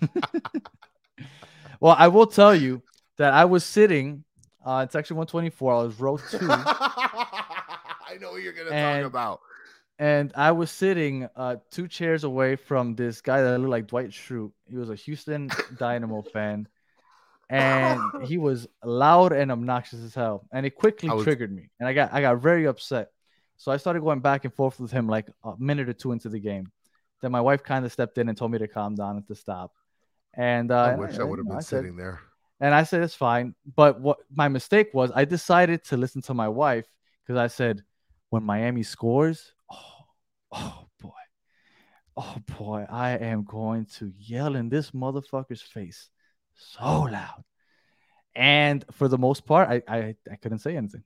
[1.80, 2.82] well, I will tell you
[3.18, 4.23] that I was sitting
[4.64, 5.74] uh, in section 124.
[5.74, 9.40] I was row two, I know what you're gonna And- talk about.
[9.98, 14.10] and I was sitting uh, two chairs away from this guy that looked like Dwight
[14.10, 14.52] Schrute.
[14.66, 16.66] He was a Houston Dynamo fan,
[17.50, 20.46] and he was loud and obnoxious as hell.
[20.52, 23.10] And it quickly was- triggered me, and I got I got very upset.
[23.56, 26.28] So I started going back and forth with him like a minute or two into
[26.28, 26.72] the game.
[27.22, 29.34] Then my wife kind of stepped in and told me to calm down and to
[29.36, 29.72] stop.
[30.34, 32.20] And uh, I wish I you would have been I said- sitting there.
[32.60, 33.54] And I said it's fine.
[33.76, 36.86] But what my mistake was, I decided to listen to my wife
[37.26, 37.82] because I said,
[38.30, 40.04] when Miami scores, oh,
[40.52, 41.10] oh boy,
[42.16, 46.10] oh boy, I am going to yell in this motherfucker's face
[46.54, 47.44] so loud.
[48.36, 51.04] And for the most part, I I, I couldn't say anything.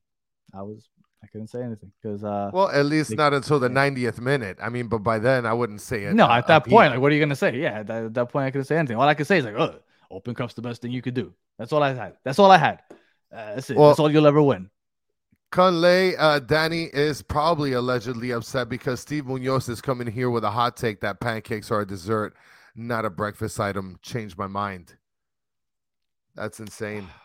[0.55, 0.89] I was
[1.23, 4.57] I couldn't say anything because uh Well, at least they- not until the 90th minute.
[4.63, 6.15] I mean, but by then I wouldn't say it.
[6.15, 7.59] no, at that point, like what are you gonna say?
[7.59, 8.97] Yeah, at that, at that point I couldn't say anything.
[8.97, 9.79] All I could say is like, oh,
[10.11, 11.35] open cup's the best thing you could do.
[11.59, 12.15] That's all I had.
[12.25, 12.81] That's all I had.
[13.33, 13.77] Uh, that's it.
[13.77, 14.71] Well- that's all you'll ever win.
[15.51, 20.51] Conley, uh, Danny is probably allegedly upset because Steve Munoz is coming here with a
[20.51, 22.37] hot take that pancakes are a dessert,
[22.77, 23.99] not a breakfast item.
[24.03, 24.95] Changed my mind.
[26.35, 27.07] That's insane.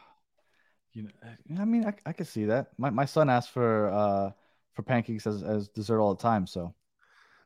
[0.95, 2.67] You know, I mean, I, I could see that.
[2.77, 4.29] My my son asked for uh
[4.73, 6.45] for pancakes as, as dessert all the time.
[6.45, 6.75] So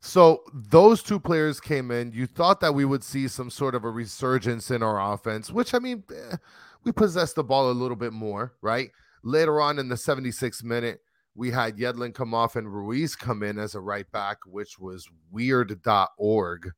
[0.08, 2.14] So those two players came in.
[2.14, 5.74] You thought that we would see some sort of a resurgence in our offense, which
[5.74, 6.38] I mean, eh,
[6.86, 8.90] we possessed the ball a little bit more, right?
[9.26, 11.02] Later on in the 76th minute,
[11.36, 15.06] we had Yedlin come off and Ruiz come in as a right back, which was
[15.30, 16.72] weird.org.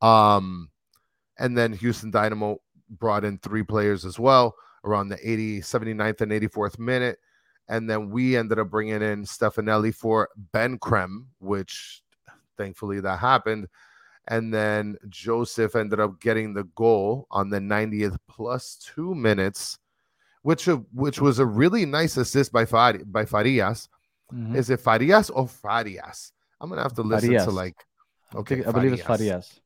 [0.00, 0.70] Um,
[1.40, 4.54] and then Houston Dynamo brought in three players as well
[4.84, 7.18] around the 80, 79th, and 84th minute.
[7.68, 12.02] And then we ended up bringing in Stefanelli for Ben Krem, which
[12.60, 13.68] thankfully that happened.
[14.28, 19.78] And then Josef ended up getting the goal on the 90th plus two minutes,
[20.42, 20.66] which
[21.04, 23.88] which was a really nice assist by Fari, by Farias.
[24.32, 24.54] mhm.
[24.60, 26.32] Is it Farias or Farias?
[26.60, 27.54] I'm gonna have to listen to Farias.
[27.54, 27.78] like
[28.34, 29.46] I okay, think- I believe it's Farias.
[29.48, 29.60] Farias.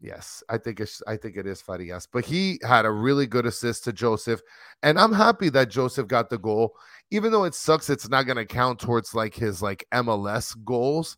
[0.00, 3.46] Yes, I think it's I think it is Farias, but he had a really good
[3.46, 4.40] assist to Josef,
[4.82, 6.76] and I'm happy that Josef got the goal,
[7.10, 7.88] even though it sucks.
[7.90, 11.16] It's not going to count towards like his like MLS goals,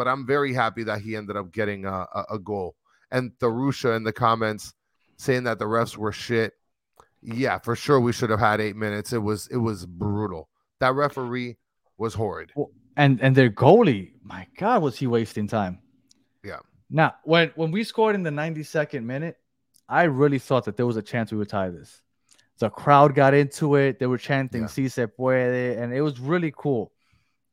[0.00, 2.74] but I'm very happy that he ended up getting a, a, a goal.
[3.10, 4.72] And Tharusha in the comments
[5.18, 6.54] saying that the refs were shit.
[7.20, 9.12] Yeah, for sure we should have had eight minutes.
[9.12, 10.48] It was it was brutal.
[10.78, 11.58] That referee
[11.98, 12.50] was horrid.
[12.56, 15.80] Well, and and their goalie, my God, was he wasting time?
[16.42, 16.60] Yeah.
[16.88, 19.36] Now, when when we scored in the 92nd minute,
[19.86, 22.00] I really thought that there was a chance we would tie this.
[22.58, 23.98] The crowd got into it.
[23.98, 24.68] They were chanting Yeah.
[24.68, 26.90] "Si se puede," and it was really cool.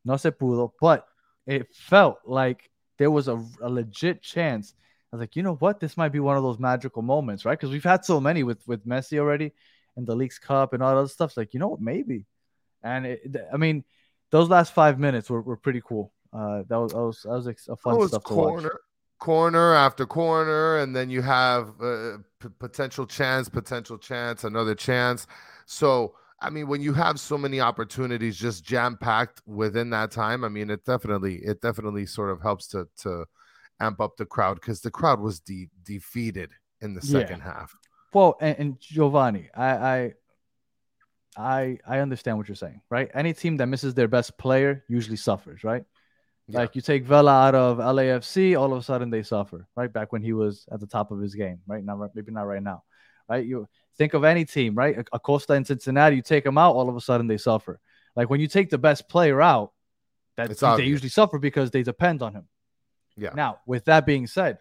[0.05, 1.05] No se pudo, but
[1.47, 4.75] it felt like there was a, a legit chance.
[5.12, 5.79] I was like, you know what?
[5.79, 7.57] This might be one of those magical moments, right?
[7.57, 9.53] Because we've had so many with with Messi already
[9.95, 11.31] in the Leagues Cup and all that other stuff.
[11.31, 11.81] It's like, you know what?
[11.81, 12.25] Maybe.
[12.83, 13.83] And it, I mean,
[14.29, 16.12] those last five minutes were, were pretty cool.
[16.33, 18.49] Uh, that was that was, that was a fun was stuff to watch.
[18.49, 18.79] corner,
[19.19, 25.25] corner after corner, and then you have uh, p- potential chance, potential chance, another chance.
[25.65, 30.43] So, I mean, when you have so many opportunities just jam packed within that time,
[30.43, 33.26] I mean, it definitely, it definitely sort of helps to to
[33.80, 37.19] amp up the crowd because the crowd was de- defeated in the Yeah.
[37.21, 37.76] second half.
[38.13, 40.13] Well, and, and Giovanni, I, I
[41.38, 43.10] I I understand what you're saying, right?
[43.13, 45.84] Any team that misses their best player usually suffers, right?
[46.47, 46.60] Yeah.
[46.60, 49.91] Like you take Vela out of LAFC, all of a sudden they suffer, right?
[49.91, 51.84] Back when he was at the top of his game, right?
[51.84, 52.84] Now, maybe not right now,
[53.30, 53.45] right?
[53.45, 54.97] You think of any team, right?
[55.12, 57.79] Acosta in Cincinnati, you take them out, all of a sudden they suffer.
[58.15, 59.71] Like when you take the best player out,
[60.36, 60.89] that It's they obvious.
[60.89, 62.47] usually suffer because they depend on him.
[63.15, 63.31] Yeah.
[63.33, 64.60] Now, with that being said,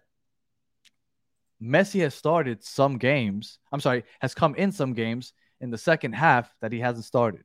[1.62, 3.58] Messi has started some games.
[3.72, 7.44] I'm sorry, has come in some games in the second half that he hasn't started.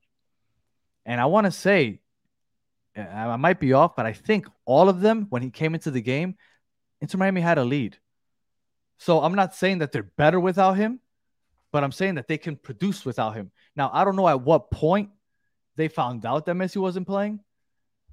[1.06, 2.00] And I want to say,
[2.96, 6.02] I might be off, but I think all of them, when he came into the
[6.02, 6.36] game,
[7.00, 7.98] Inter Miami had a lead.
[8.98, 11.00] So I'm not saying that they're better without him,
[11.72, 13.52] but I'm saying that they can produce without him.
[13.76, 15.10] Now, I don't know at what point
[15.76, 17.40] they found out that Messi wasn't playing.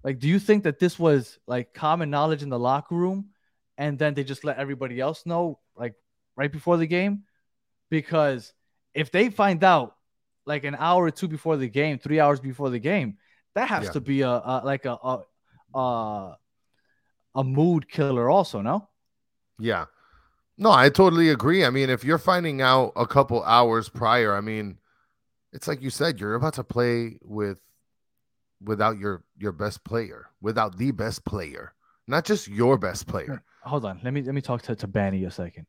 [0.05, 3.31] Like, do you think that this was like common knowledge in the locker room
[3.77, 5.95] and then they just let everybody else know like
[6.37, 7.25] right before the game?
[7.91, 8.53] Because
[8.95, 9.97] if they find out
[10.47, 13.19] like an hour or two before the game, three hours before the game,
[13.55, 13.93] that has Yeah.
[13.93, 15.23] to be a, a like a, a
[15.75, 16.37] a
[17.35, 18.61] a mood killer, also.
[18.61, 18.89] No,
[19.59, 19.87] Yeah.
[20.61, 21.65] No, I totally agree.
[21.65, 24.79] I mean, if you're finding out a couple hours prior, I mean,
[25.53, 27.61] it's like you said, you're about to play with
[28.63, 31.73] without your your best player, without the best player,
[32.09, 33.41] not just your best player.
[33.63, 34.01] hold on.
[34.03, 35.67] Let me let me talk to to Banny a second.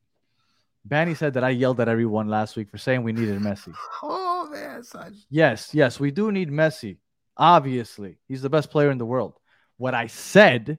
[0.88, 3.74] Banny said that I yelled at everyone last week for saying we needed Messi.
[4.02, 6.96] Oh man, such Yes, yes, we do need Messi.
[7.36, 9.38] Obviously, he's the best player in the world.
[9.76, 10.78] What I said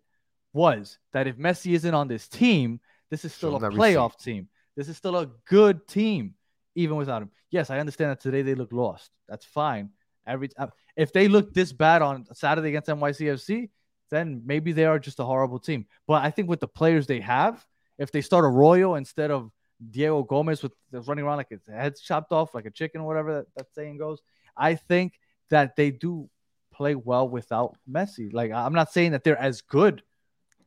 [0.51, 4.47] was that if Messi isn't on this team, this is still Show a playoff team.
[4.75, 6.33] This is still a good team,
[6.73, 7.29] even without him.
[7.51, 9.11] Yes, I understand that today they look lost.
[9.27, 9.89] That's fine.
[10.25, 13.69] Every uh, if they look this bad on Saturday against NYCFC,
[14.09, 15.85] then maybe they are just a horrible team.
[16.07, 17.65] But I think with the players they have,
[17.97, 19.51] if they start Arroyo instead of
[19.89, 23.33] Diego Gomez with running around like his head's chopped off like a chicken or whatever
[23.33, 24.21] that, that saying goes,
[24.55, 25.19] I think
[25.49, 26.29] that they do
[26.73, 28.31] play well without Messi.
[28.31, 30.03] Like I'm not saying that they're as good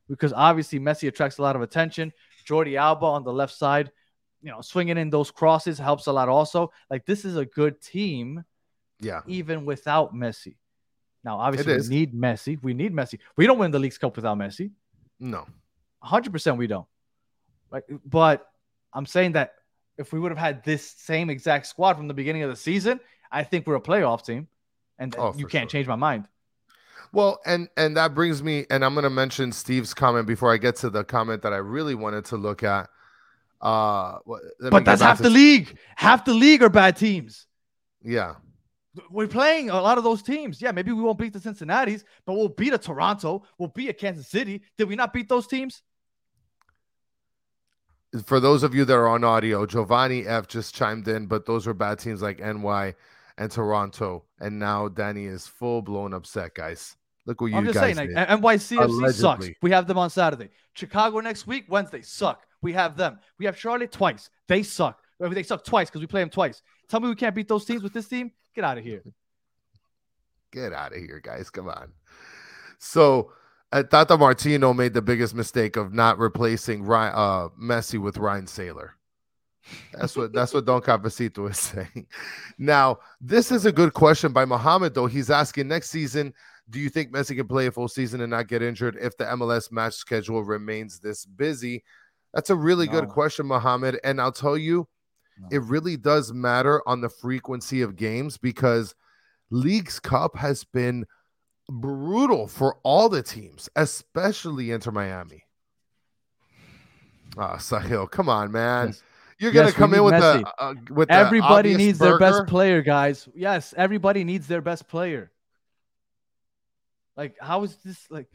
[0.08, 2.12] because obviously Messi attracts a lot of attention.
[2.44, 3.90] Jordi Alba on the left side,
[4.42, 6.70] you know, swinging in those crosses helps a lot also.
[6.90, 8.44] Like this is a good team
[9.00, 9.20] yeah.
[9.26, 10.56] even without Messi.
[11.24, 12.62] Now, obviously, we need Messi.
[12.62, 13.18] We need Messi.
[13.36, 14.70] We don't win the Leagues Cup without Messi.
[15.18, 15.46] No.
[16.04, 16.86] 100% we don't.
[17.70, 18.46] Like, but
[18.92, 19.54] I'm saying that
[19.96, 23.00] if we would have had this same exact squad from the beginning of the season,
[23.32, 24.48] I think we're a playoff team.
[24.98, 25.78] And Oh, you can't sure.
[25.78, 26.28] change my mind.
[27.14, 30.56] Well, and and that brings me, and I'm going to mention Steve's comment before I
[30.56, 32.90] get to the comment that I really wanted to look at.
[33.60, 35.78] Uh, what- let me But that's half to- the league.
[35.96, 37.46] Half the league are bad teams.
[38.02, 38.34] Yeah,
[39.10, 40.60] We're playing a lot of those teams.
[40.60, 43.44] Yeah, maybe we won't beat the Cincinnati's, but we'll beat a Toronto.
[43.58, 44.62] We'll beat a Kansas City.
[44.76, 45.82] Did we not beat those teams?
[48.26, 51.66] for those of you that are on audio, Giovanni F just chimed in, but those
[51.66, 52.94] were bad teams like NY
[53.36, 56.96] and Toronto, and now Danny is full blown upset, guys.
[57.26, 58.40] Look what you I'm just guys saying, like, did.
[58.42, 59.48] NYCFC sucks.
[59.62, 60.50] We have them on Saturday.
[60.74, 62.46] Chicago next week, Wednesday, suck.
[62.60, 63.18] We have them.
[63.38, 64.30] We have Charlotte twice.
[64.48, 64.98] They suck.
[65.20, 66.62] I mean, they suck twice because we play them twice.
[66.88, 68.32] Tell me we can't beat those teams with this team?
[68.54, 69.02] Get out of here.
[70.52, 71.50] Get out of here, guys.
[71.50, 71.92] Come on.
[72.78, 73.32] So
[73.72, 78.46] uh, Tata Martino made the biggest mistake of not replacing Ryan, uh, Messi with Ryan
[78.46, 78.94] Sailor.
[79.92, 82.06] That's what that's what Don Capacito is saying.
[82.58, 85.06] Now, this is a good question by Mohammed, though.
[85.06, 86.34] He's asking next season,
[86.70, 89.24] do you think Messi can play a full season and not get injured if the
[89.24, 91.84] MLS match schedule remains this busy?
[92.32, 94.00] That's a really good question, Mohammed.
[94.02, 94.88] And I'll tell you,
[95.38, 95.48] No.
[95.52, 98.94] it really does matter on the frequency of games because
[99.50, 101.06] Leagues Cup has been
[101.70, 105.44] brutal for all the teams, especially Inter Miami.
[107.36, 108.88] Ah, Sahil, come on, man.
[108.88, 109.02] Yes.
[109.38, 110.42] You're gonna Yes, come in with Messi.
[110.44, 113.28] the uh, with Everybody needs their best player, guys.
[113.34, 115.32] Yes, everybody needs their best player.
[117.16, 118.28] Like, how is this like?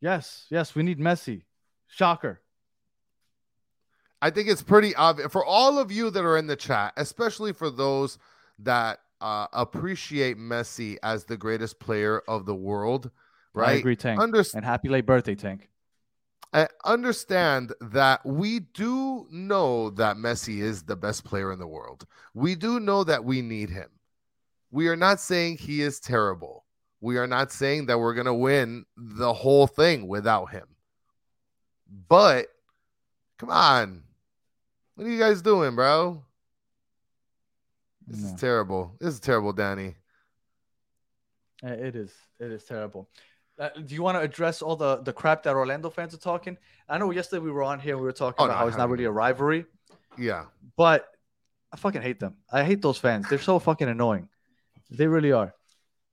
[0.00, 1.42] Yes, yes, we need Messi.
[1.88, 2.40] Shocker.
[4.20, 7.52] I think it's pretty obvious for all of you that are in the chat, especially
[7.52, 8.18] for those
[8.58, 13.10] that uh, appreciate Messi as the greatest player of the world,
[13.54, 13.68] Right?
[13.68, 14.20] I agree, Tank.
[14.20, 14.64] Understand.
[14.64, 15.70] and happy late birthday, Tank.
[16.52, 22.06] I understand that we do know that Messi is the best player in the world.
[22.32, 23.88] We do know that we need him.
[24.70, 26.63] We are not saying he is terrible.
[27.04, 30.66] We are not saying that we're going to win the whole thing without him.
[32.08, 32.46] But
[33.36, 34.04] come on.
[34.94, 36.24] What are you guys doing, bro?
[38.06, 38.28] This No.
[38.28, 38.96] is terrible.
[39.00, 39.96] This is terrible, Danny.
[41.62, 42.10] Uh, It is.
[42.40, 43.10] It is terrible.
[43.58, 46.56] Uh, do you want to address all the the crap that Orlando fans are talking?
[46.88, 47.94] I know yesterday we were on here.
[47.96, 48.92] and We were talking Oh, about no, how it's haven't.
[48.92, 49.66] really a rivalry,
[50.16, 50.46] Yeah.
[50.76, 51.06] but
[51.70, 52.36] I fucking hate them.
[52.50, 53.28] I hate those fans.
[53.28, 54.30] They're so fucking annoying.
[54.90, 55.54] They really are.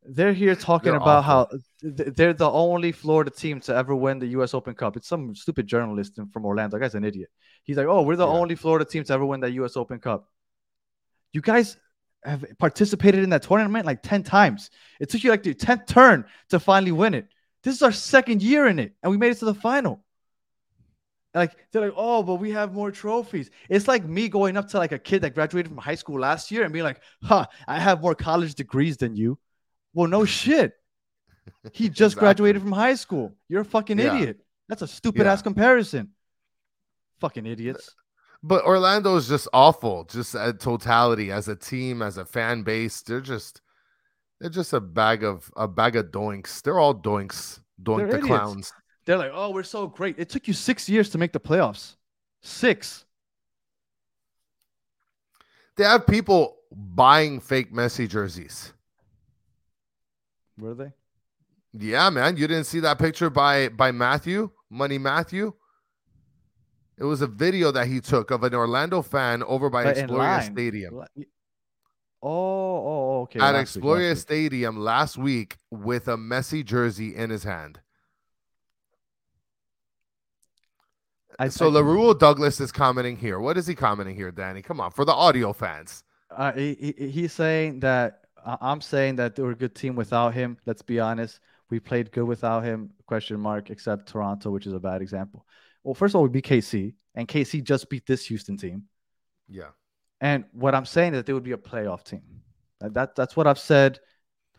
[0.04, 1.60] They're here talking They're about awful.
[1.84, 4.54] how th- they're the only Florida team to ever win the U.S.
[4.54, 4.98] Open Cup.
[4.98, 6.78] It's some stupid journalist from Orlando.
[6.78, 7.30] That guy's an idiot.
[7.64, 8.34] He's like, "Oh, we're the Yeah.
[8.34, 9.78] only Florida team to ever win that U.S.
[9.78, 10.28] Open Cup."
[11.34, 11.78] You guys
[12.24, 14.72] have participated in that tournament like ten times.
[15.00, 17.28] It took you like the tenth turn to finally win it.
[17.64, 20.04] This is our second year in it, and we made it to the final.
[21.36, 23.52] Like they're like, oh, but we have more trophies.
[23.70, 26.52] It's like me going up to like a kid that graduated from high school last
[26.52, 29.40] year and being like, huh, I have more college degrees than you.
[29.94, 30.74] Well, no shit.
[31.74, 32.20] He just Exactly.
[32.20, 33.34] graduated from high school.
[33.50, 34.16] You're a fucking Yeah.
[34.18, 34.42] idiot.
[34.70, 36.12] That's a stupid ass comparison.
[37.20, 37.94] Fucking idiots.
[38.44, 43.02] But Orlando is just awful, just a totality as a team, as a fan base.
[43.02, 43.62] They're just
[44.40, 46.62] they're just a bag of a bag of doinks.
[46.64, 48.28] They're all doinks, doink They're the idiots.
[48.28, 48.74] clowns.
[49.06, 50.16] They're like, oh, we're so great.
[50.18, 51.96] It took you six years to make the playoffs.
[52.42, 53.06] Six.
[55.78, 58.74] They have people buying fake Messi jerseys.
[60.62, 60.92] Were they?
[61.74, 62.38] Yeah, man.
[62.38, 65.54] You didn't see that picture by by Matthew, Money Matthew?
[67.00, 70.44] It was a video that he took of an Orlando fan over by But Exploria.
[70.44, 71.04] Stadium.
[72.22, 73.40] Oh, oh, okay.
[73.40, 74.18] At last week, Exploria week.
[74.20, 77.80] Stadium last week with a Messi jersey in his hand.
[81.40, 83.40] I- so I- LaRuel Douglas is commenting here.
[83.40, 84.62] What is he commenting here, Danny?
[84.62, 86.04] Come on, for the audio fans.
[86.30, 90.34] Uh, he, he, he's saying that I'm saying that they were a good team without
[90.34, 90.58] him.
[90.66, 91.40] Let's be honest.
[91.70, 95.46] We played good without him, question mark, except Toronto, which is a bad example.
[95.84, 98.84] Well, first of all, we beat KC, and KC just beat this Houston team.
[99.48, 99.70] Yeah.
[100.20, 102.22] And what I'm saying is that they would be a playoff team.
[102.80, 104.00] That, that that's what I've said.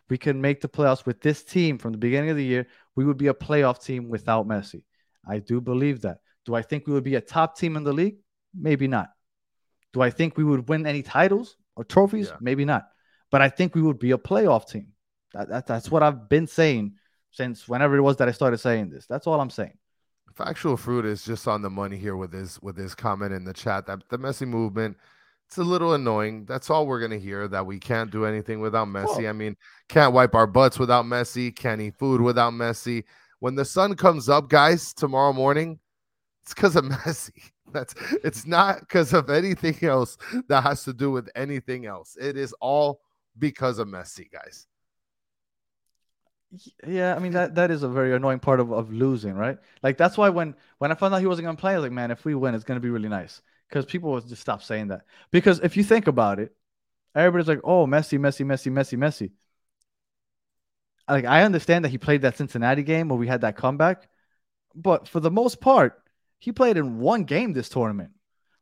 [0.09, 2.67] We can make the playoffs with this team from the beginning of the year.
[2.95, 4.83] We would be a playoff team without Messi.
[5.25, 6.19] I do believe that.
[6.45, 8.17] Do I think we would be a top team in the league?
[8.53, 9.09] Maybe not.
[9.93, 12.27] Do I think we would win any titles or trophies?
[12.27, 12.37] Yeah.
[12.41, 12.87] Maybe not.
[13.33, 14.89] But I think we would be a playoff team.
[15.33, 16.93] That, that, that's what I've been saying
[17.31, 19.07] since whenever it was that I started saying this.
[19.07, 19.73] That's all I'm saying.
[20.35, 23.51] Factual fruit is just on the money here with his with his comment in the
[23.51, 24.97] chat that the Messi movement
[25.47, 26.45] it's a little annoying.
[26.45, 29.27] That's all we're gonna hear that we can't do anything without Messi.
[29.27, 29.57] I mean,
[29.89, 33.03] can't wipe our butts without Messi, can't eat food without Messi.
[33.39, 35.79] When the sun comes up, guys, tomorrow morning,
[36.43, 37.49] it's because of Messi.
[37.71, 40.17] That's it's not because of anything else
[40.49, 42.15] that has to do with anything else.
[42.21, 43.01] It is all
[43.37, 44.67] because of Messi, guys.
[46.85, 49.57] Yeah, I mean that that is a very annoying part of, of losing, right?
[49.81, 51.91] Like that's why when when I found out he wasn't gonna play, I was like,
[51.91, 53.41] man, if we win, it's gonna be really nice.
[53.67, 55.01] Because people will just stop saying that.
[55.31, 56.55] Because if you think about it,
[57.15, 59.31] everybody's like, oh, Messi, Messi, Messi, Messi, Messi.
[61.09, 64.07] Like I understand that he played that Cincinnati game where we had that comeback,
[64.75, 66.01] but for the most part,
[66.37, 68.11] he played in one game this tournament.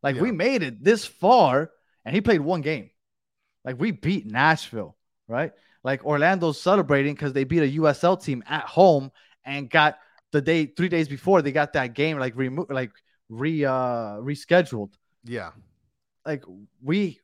[0.02, 1.70] Like we made it this far,
[2.04, 2.90] and he played one game.
[3.64, 4.96] Like we beat Nashville,
[5.28, 5.52] right?
[5.84, 9.10] Like Orlando's celebrating because they beat a USL team at home
[9.44, 9.98] and got
[10.30, 12.92] the day three days before they got that game like remo- like
[13.28, 14.92] re uh rescheduled.
[15.24, 15.50] Yeah.
[16.24, 16.44] Like
[16.82, 17.20] we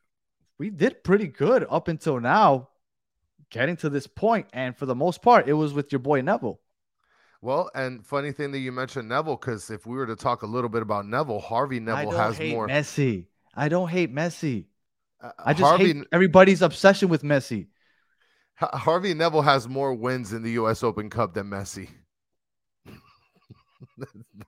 [0.57, 2.69] we did pretty good up until now,
[3.49, 6.59] getting to this point, and for the most part, it was with your boy Neville.
[7.41, 10.45] Well, and funny thing that you mentioned Neville, because if we were to talk a
[10.45, 12.67] little bit about Neville, Harvey I Neville don't has hate more.
[12.67, 13.25] Messi.
[13.55, 14.65] I don't hate Messi.
[15.21, 17.67] Uh, I just Harvey, hate everybody's obsession with Messi.
[18.55, 20.83] Harvey Neville has more wins in the U.S.
[20.83, 21.89] Open Cup than Messi.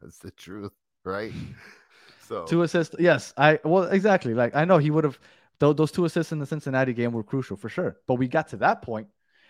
[0.01, 0.71] That's the truth.
[1.05, 1.31] right?
[2.27, 2.95] So Two assists.
[2.99, 4.33] Yes, I well exactly.
[4.33, 5.19] Like I know he would have
[5.59, 7.97] th- those two assists in the Cincinnati game were crucial for sure.
[8.07, 9.07] But we got to that point.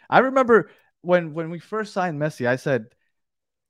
[0.09, 0.69] I remember
[1.01, 2.87] when when we first signed Messi, I said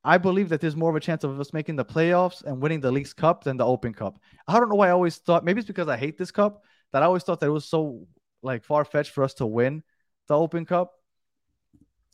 [0.04, 2.80] I believe that there's more of a chance of us making the playoffs and winning
[2.82, 4.20] the Leagues Cup than the Open Cup.
[4.48, 7.04] I don't know why I always thought maybe it's because I hate this cup that
[7.04, 8.08] I always thought that it was so
[8.42, 9.84] like far fetched for us to win
[10.28, 10.94] the Open Cup.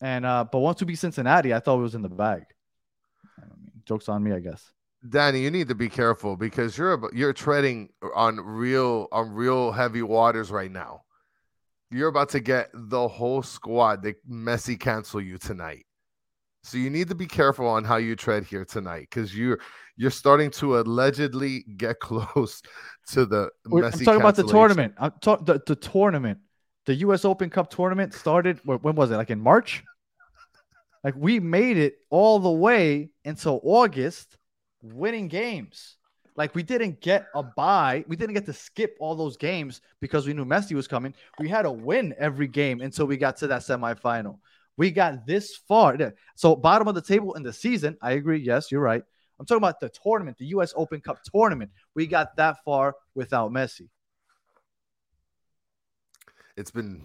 [0.02, 2.46] And uh, but once we beat Cincinnati, I thought it was in the bag.
[3.38, 4.72] I mean, jokes on me, I guess.
[5.08, 10.04] Danny, you need to be careful because you're you're treading on real on real heavy
[10.04, 11.04] waters right now.
[11.90, 15.86] You're about to get the whole squad that Messi cancel you tonight.
[16.68, 19.60] So you need to be careful on how you tread here tonight because you're
[19.96, 22.62] you're starting to allegedly get close
[23.12, 24.94] to the We're- Messi I'm talking about the tournament.
[24.98, 26.40] I'm talking the, the tournament.
[26.86, 27.24] The U.S.
[27.24, 28.60] Open Cup tournament started.
[28.66, 29.16] When was it?
[29.16, 29.84] Like in March.
[31.06, 34.38] Like we made it all the way until August,
[34.82, 35.96] winning games.
[36.36, 38.04] Like we didn't get a bye.
[38.08, 41.14] We didn't get to skip all those games because we knew Messi was coming.
[41.40, 44.40] We had to win every game until we got to that semifinal.
[44.78, 45.98] We got this far.
[46.36, 47.98] So bottom of the table in the season.
[48.02, 48.40] I agree.
[48.40, 49.04] Yes, you're right.
[49.40, 50.74] I'm talking about the tournament, the U.S.
[50.76, 51.72] Open Cup tournament.
[51.96, 53.90] We got that far without Messi.
[56.56, 57.02] It's been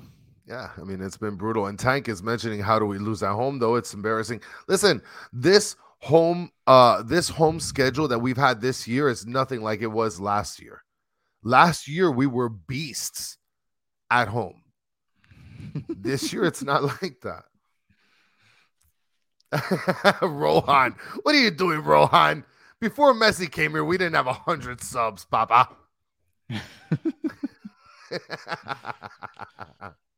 [0.46, 1.66] yeah, I mean it's been brutal.
[1.66, 3.76] And Tank is mentioning how do we lose at home though?
[3.76, 4.40] It's embarrassing.
[4.66, 5.02] Listen,
[5.32, 9.86] this home uh this home schedule that we've had this year is nothing like it
[9.86, 10.82] was last year.
[11.44, 13.38] Last year we were beasts
[14.10, 14.62] at home.
[15.88, 17.44] this year it's not like that.
[20.22, 22.44] Rohan, what are you doing, Rohan?
[22.80, 25.68] Before Messi came here, we didn't have a hundred subs, Papa.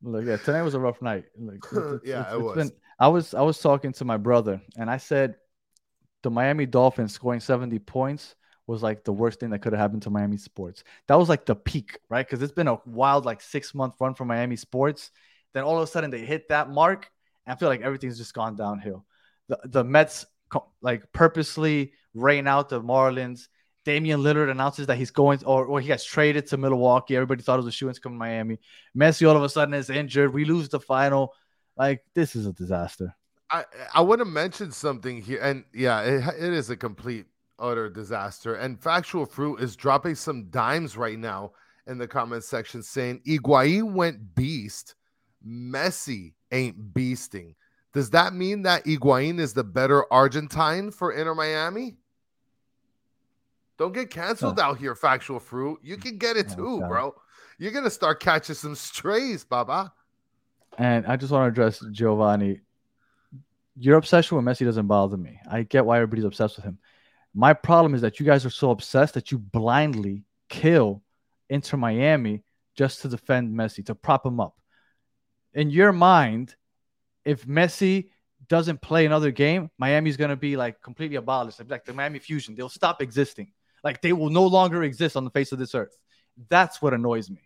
[0.03, 1.25] Look, yeah, tonight was a rough night.
[1.39, 2.55] Like, it's- it's- Yeah, it's- it was.
[2.57, 5.35] been- I was I was talking to my brother, and I said
[6.23, 8.37] the Miami Dolphins scoring 70 points
[8.69, 10.85] was like the worst thing that could have happened to Miami sports.
[11.09, 12.25] That was like the peak, right?
[12.27, 15.11] Because it's been a wild like six month run for Miami sports.
[15.55, 17.11] Then all of a sudden they hit that mark,
[17.47, 19.05] and I feel like everything's just gone downhill.
[19.49, 20.27] The the Mets
[20.81, 23.49] like purposely rain out the Marlins.
[23.85, 27.17] Damian Lillard announces that he's going, or, or he gets traded to Milwaukee.
[27.17, 28.59] Everybody thought it was a shoe to Miami.
[28.97, 30.33] Messi all of a sudden is injured.
[30.33, 31.35] We lose the final.
[31.77, 33.15] Like this is a disaster.
[33.51, 37.27] I I want to mention something here, and yeah, it, it is a complete
[37.59, 38.55] utter disaster.
[38.55, 41.53] And Factual Fruit is dropping some dimes right now
[41.87, 44.95] in the comment section, saying Higuain went beast,
[45.47, 47.55] Messi ain't beasting.
[47.95, 51.97] Does that mean that Higuain is the better Argentine for Inter Miami?
[53.79, 55.79] Don't get canceled out here, Factual Fruit.
[55.83, 57.15] You can get it too, bro.
[57.59, 59.93] You're gonna start catching some strays, Baba.
[60.77, 62.61] And I just want to address Giovanni.
[63.77, 65.39] Your obsession with Messi doesn't bother me.
[65.49, 66.79] I get why everybody's obsessed with him.
[67.33, 71.03] My problem is that you guys are so obsessed that you blindly kill
[71.49, 72.43] Inter Miami
[72.75, 74.57] just to defend Messi, to prop him up.
[75.53, 76.57] In your mind,
[77.25, 78.09] if Messi
[78.49, 81.61] doesn't play another game, Miami's going to be like completely abolished.
[81.69, 83.53] Like the Miami Fusion, they'll stop existing.
[83.83, 85.97] Like they will no longer exist on the face of this earth.
[86.49, 87.41] That's what annoys me.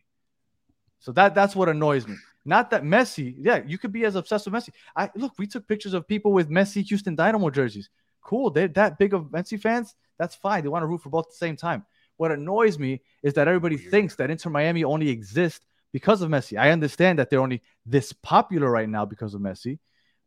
[1.00, 2.16] So that that's what annoys me.
[2.44, 4.70] Not that Messi, yeah, you could be as obsessed with Messi.
[4.96, 7.90] I look, we took pictures of people with Messi Houston Dynamo jerseys.
[8.22, 9.94] Cool, they're that big of Messi fans.
[10.18, 10.62] That's fine.
[10.62, 11.84] They want to root for both at the same time.
[12.16, 16.58] What annoys me is that everybody thinks that Inter Miami only exists because of Messi.
[16.58, 19.78] I understand that they're only this popular right now because of Messi,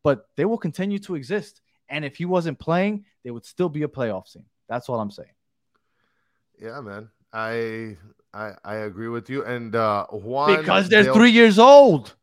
[0.03, 1.61] but they will continue to exist.
[1.89, 4.45] And if he wasn't playing, they would still be a playoff team.
[4.69, 5.29] That's all I'm saying.
[6.59, 7.09] Yeah, man.
[7.33, 7.97] I
[8.33, 9.43] I I agree with you.
[9.45, 12.15] And uh Juan Because they're three years old.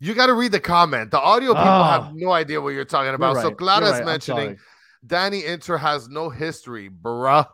[0.00, 1.12] You got to read the comment.
[1.12, 2.02] The audio people Ah.
[2.02, 3.36] have no idea what you're talking You're about.
[3.36, 3.48] So right.
[3.50, 4.04] You're Clara's right.
[4.04, 4.58] Mentioning.
[5.06, 7.46] Danny Inter has no history, bruh.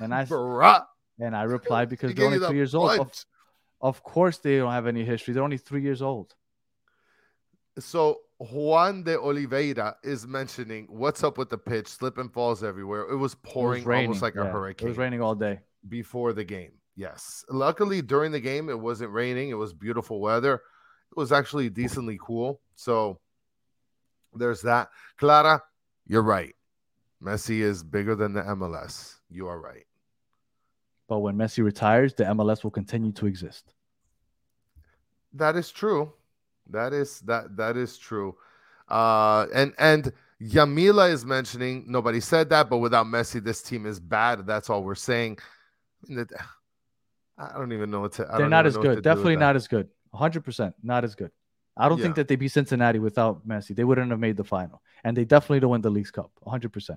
[0.00, 0.84] And I Bruh.
[1.20, 2.90] and I replied because they're only three years old.
[2.90, 3.24] Of, punch.
[3.80, 5.34] Of course, they don't have any history.
[5.34, 6.34] They're only three years old.
[7.78, 13.02] So Juan de Oliveira is mentioning what's up with the pitch, slip and falls everywhere.
[13.10, 14.06] It was It pouring was raining.
[14.06, 15.60] almost like a hurricane It was raining all day.
[15.88, 16.72] before the game.
[16.96, 17.44] Yes.
[17.50, 19.50] Luckily, during the game, it wasn't raining.
[19.50, 20.54] It was beautiful weather.
[20.54, 22.60] It was actually decently cool.
[22.74, 23.20] So
[24.34, 24.88] there's that.
[25.18, 25.62] Clara,
[26.06, 26.54] you're right.
[27.22, 29.16] Messi is bigger than the MLS.
[29.28, 29.85] You are right.
[31.08, 33.72] But when Messi retires, the MLS will continue to exist.
[35.34, 36.12] That is true.
[36.70, 38.36] That is that that is true.
[38.88, 43.98] Uh and and Yamila is mentioning nobody said that, but without Messi, this team is
[44.00, 44.46] bad.
[44.46, 45.38] That's all we're saying.
[46.10, 46.30] I that-
[47.38, 48.26] I don't even know what to.
[48.32, 49.04] I They're not as know what to good.
[49.04, 49.88] Definitely not as good.
[50.14, 51.30] 100% not as good.
[51.76, 53.76] I don't think that they beat Cincinnati without Messi.
[53.76, 54.80] They wouldn't have made the final.
[55.04, 56.30] And they definitely don't win the Leagues Cup.
[56.46, 56.96] 100%.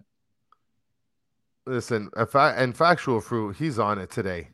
[1.69, 4.47] Listen, and factual fruit, he's on it today.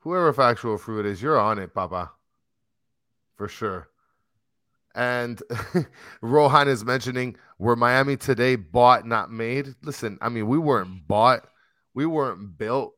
[0.00, 2.12] Whoever factual fruit is, you're on it, Papa,
[3.36, 3.88] for sure.
[4.94, 5.42] And
[6.20, 9.74] Rohan is mentioning were Miami today bought, not made.
[9.82, 11.48] Listen, I mean, we weren't bought,
[11.94, 12.92] we weren't built.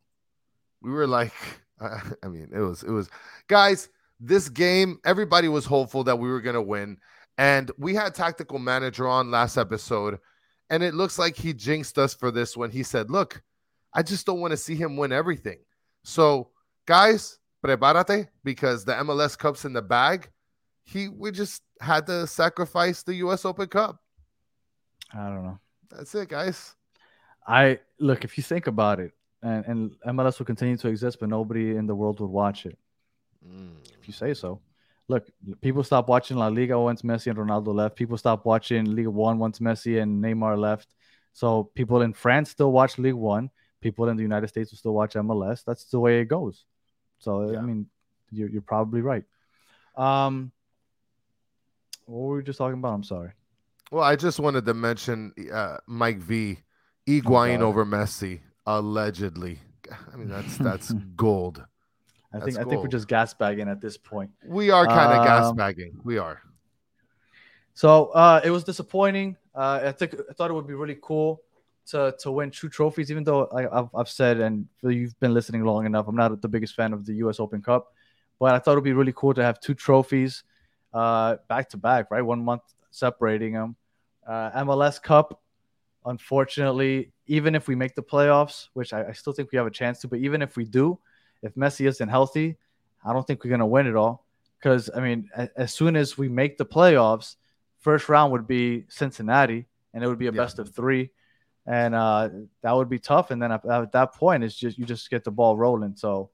[0.82, 1.32] We were like,
[1.80, 3.08] I mean, it was, it was,
[3.46, 3.88] guys.
[4.18, 6.98] This game, everybody was hopeful that we were gonna win,
[7.38, 10.18] and we had tactical manager on last episode,
[10.70, 13.42] and it looks like he jinxed us for this when he said, "Look,
[13.92, 15.58] I just don't want to see him win everything."
[16.04, 16.50] So,
[16.86, 20.30] guys, prepárate because the MLS Cup's in the bag.
[20.84, 23.44] He, we just had to sacrifice the U.S.
[23.44, 24.00] Open Cup.
[25.12, 25.58] I don't know.
[25.90, 26.74] That's it, guys.
[27.46, 29.12] I look if you think about it,
[29.42, 32.78] and, and MLS will continue to exist, but nobody in the world would watch it.
[33.46, 33.76] Mm.
[34.00, 34.60] If you say so.
[35.10, 35.28] Look,
[35.60, 37.96] people stopped watching La Liga once Messi and Ronaldo left.
[37.96, 40.94] People stopped watching League One once Messi and Neymar left.
[41.32, 43.50] So people in France still watch League One.
[43.80, 45.64] People in the United States will still watch MLS.
[45.64, 46.64] That's the way it goes.
[47.18, 47.58] So yeah.
[47.58, 47.86] I mean,
[48.30, 49.24] you're, you're probably right.
[49.96, 50.52] Um,
[52.06, 52.94] what were we just talking about?
[52.94, 53.32] I'm sorry.
[53.90, 56.58] Well, I just wanted to mention uh, Mike V.
[57.08, 59.58] Higuain oh, over Messi allegedly.
[60.12, 61.64] I mean, that's that's gold.
[62.32, 62.66] I that's think gold.
[62.66, 64.30] I think we're just gas bagging at this point.
[64.46, 66.00] We are kind of um, gas bagging.
[66.04, 66.42] We are.
[67.74, 69.36] So uh, it was disappointing.
[69.54, 71.42] Uh, I think I thought it would be really cool
[71.86, 73.10] to to win two trophies.
[73.10, 76.48] Even though I, have I've said and you've been listening long enough, I'm not the
[76.48, 77.40] biggest fan of the U.S.
[77.40, 77.92] Open Cup,
[78.38, 80.44] but I thought it would be really cool to have two trophies
[80.92, 82.22] uh, back to back, right?
[82.22, 83.76] One month separating them.
[84.26, 85.40] Uh, MLS Cup,
[86.04, 89.70] unfortunately, even if we make the playoffs, which I, I, still think we have a
[89.70, 90.98] chance to, but even if we do,
[91.42, 92.56] if Messi isn't healthy,
[93.04, 94.26] I don't think we're going to win it all.
[94.58, 97.36] Because, I mean, as, as soon as we make the playoffs,
[97.78, 100.36] first round would be Cincinnati, and it would be a yeah.
[100.36, 101.10] best of three.
[101.66, 102.28] And uh,
[102.62, 103.30] that would be tough.
[103.30, 105.96] And then at, at that point, it's just you just get the ball rolling.
[105.96, 106.30] So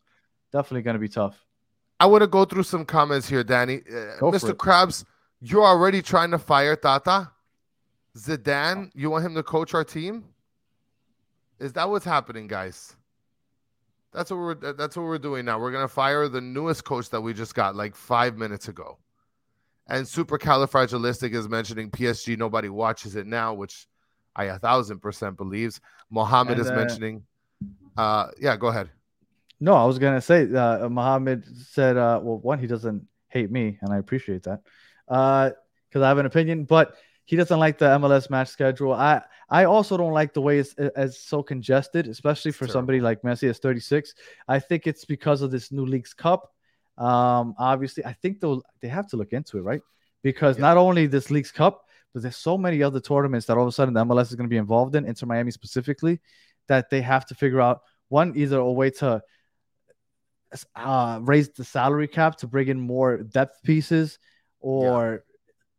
[0.53, 1.37] definitely going to be tough.
[1.99, 3.77] I want to go through some comments here, Danny.
[3.89, 4.53] Uh, Mr.
[4.55, 5.05] Krabs,
[5.41, 7.31] you're already trying to fire Tata.
[8.17, 10.25] Zidane, you want him to coach our team?
[11.59, 12.97] Is that what's happening, guys?
[14.17, 15.61] That's what we're that's what we're doing now.
[15.61, 18.97] We're gonna fire the newest coach that we just got like five minutes ago.
[19.89, 22.39] And supercalifragilistic is mentioning PSG.
[22.39, 23.87] Nobody watches it now, which
[24.35, 25.83] I a thousand percent believes.
[26.09, 27.25] Mohammed and, is uh, mentioning.
[27.95, 28.89] Uh, yeah, go ahead.
[29.61, 33.79] No, I was gonna say uh, Muhammad said, uh, well, one, he doesn't hate me,
[33.83, 34.63] and I appreciate that,
[35.07, 35.53] because
[35.95, 36.97] uh, I have an opinion, but
[37.27, 38.93] he doesn't like the MLS match schedule.
[38.93, 39.21] I
[39.51, 43.49] I also don't like the way it's, it's so congested, especially for somebody like Messi
[43.49, 44.15] as 36.
[44.49, 46.53] I think it's because of this new Leagues Cup.
[46.97, 49.83] Um, obviously, I think they'll they have to look into it, right?
[50.23, 50.63] Because yeah.
[50.63, 53.73] not only this Leagues Cup, but there's so many other tournaments that all of a
[53.73, 56.21] sudden the MLS is going to be involved in, Inter Miami specifically,
[56.69, 59.23] that they have to figure out one either a way to
[60.77, 64.19] uh, raise the salary cap to bring in more depth pieces
[64.61, 65.36] or yeah.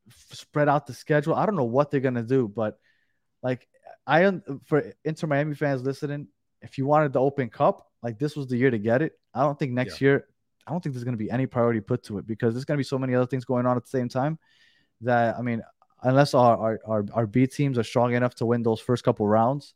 [0.10, 1.36] Spread out the schedule.
[1.36, 2.80] I don't know what they're gonna do, but
[3.42, 3.68] like
[4.06, 6.28] I for Inter Miami fans listening,
[6.62, 9.14] if you wanted the Open Cup, like this was the year to get it.
[9.34, 10.08] I don't think next yeah.
[10.08, 10.28] year,
[10.66, 12.84] I don't think there's gonna be any priority put to it because there's gonna be
[12.84, 14.40] so many other things going on at the same time
[15.02, 15.62] that I mean,
[16.04, 19.28] unless our our our, our B teams are strong enough to win those first couple
[19.28, 19.74] rounds,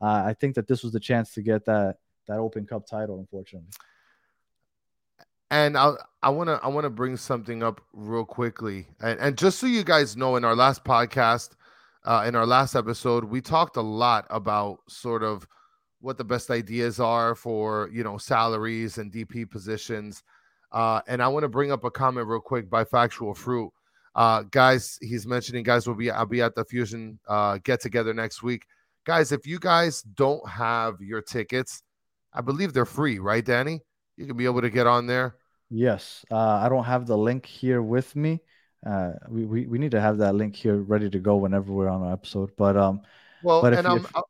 [0.00, 1.96] uh, I think that this was the chance to get that
[2.28, 3.18] that Open Cup title.
[3.18, 3.68] Unfortunately.
[5.52, 5.92] And I
[6.22, 9.66] I want to I want to bring something up real quickly, and, and just so
[9.66, 11.50] you guys know, in our last podcast,
[12.06, 15.46] uh, in our last episode, we talked a lot about sort of
[16.00, 20.22] what the best ideas are for you know salaries and DP positions.
[20.72, 23.70] Uh, and I want to bring up a comment real quick by Factual Fruit.
[24.14, 28.14] Uh, guys, he's mentioning guys will be I'll be at the Fusion uh, get together
[28.14, 28.64] next week.
[29.04, 31.82] Guys, if you guys don't have your tickets,
[32.32, 33.82] I believe they're free, right, Danny?
[34.16, 35.36] You can be able to get on there.
[35.74, 38.42] Yes, uh, I don't have the link here with me.
[38.84, 41.88] Uh, we, we we need to have that link here ready to go whenever we're
[41.88, 42.50] on an episode.
[42.58, 43.00] But um,
[43.42, 44.28] well, but and you, if, I'll,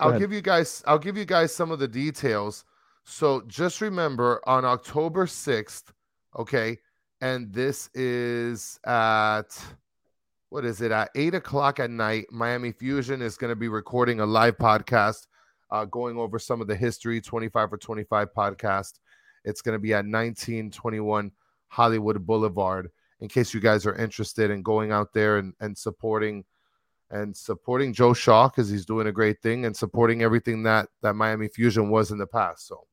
[0.00, 2.66] I'll give you guys I'll give you guys some of the details.
[3.04, 5.94] So just remember on October sixth,
[6.38, 6.76] okay,
[7.22, 9.58] and this is at
[10.50, 12.26] what is it at eight o'clock at night.
[12.30, 15.26] Miami Fusion is going to be recording a live podcast,
[15.70, 18.98] uh, going over some of the history twenty five for twenty five podcast.
[19.44, 21.32] It's going to be at 1921
[21.68, 22.90] Hollywood Boulevard.
[23.20, 26.44] In case you guys are interested in going out there and, and supporting
[27.12, 31.14] and supporting Joe Shaw because he's doing a great thing and supporting everything that that
[31.14, 32.66] Miami Fusion was in the past.
[32.66, 32.86] So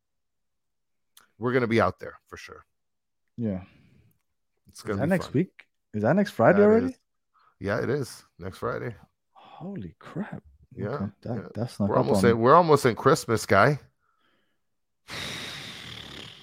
[1.39, 2.66] we're gonna be out there for sure.
[3.38, 3.62] Yeah,
[4.68, 5.34] it's gonna is that next fun.
[5.34, 5.66] week.
[5.93, 6.95] Is that next Friday already?
[7.60, 8.93] Yeah, it is next Friday.
[9.32, 10.43] Holy crap!
[10.76, 11.47] Yeah, Okay, that, yeah.
[11.56, 13.80] that's not We're almost in, we're almost in Christmas, guy.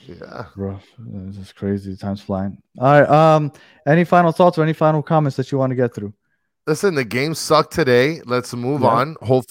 [0.08, 0.46] Yeah.
[0.56, 0.84] Rough.
[0.98, 1.96] This is crazy.
[1.96, 2.62] Time's flying.
[2.78, 3.08] All right.
[3.08, 3.52] Um.
[3.86, 6.12] Any final thoughts or any final comments that you want to get through?
[6.66, 8.20] Listen, the game sucked today.
[8.24, 8.88] Let's move Yeah.
[8.88, 9.16] on.
[9.22, 9.44] Hope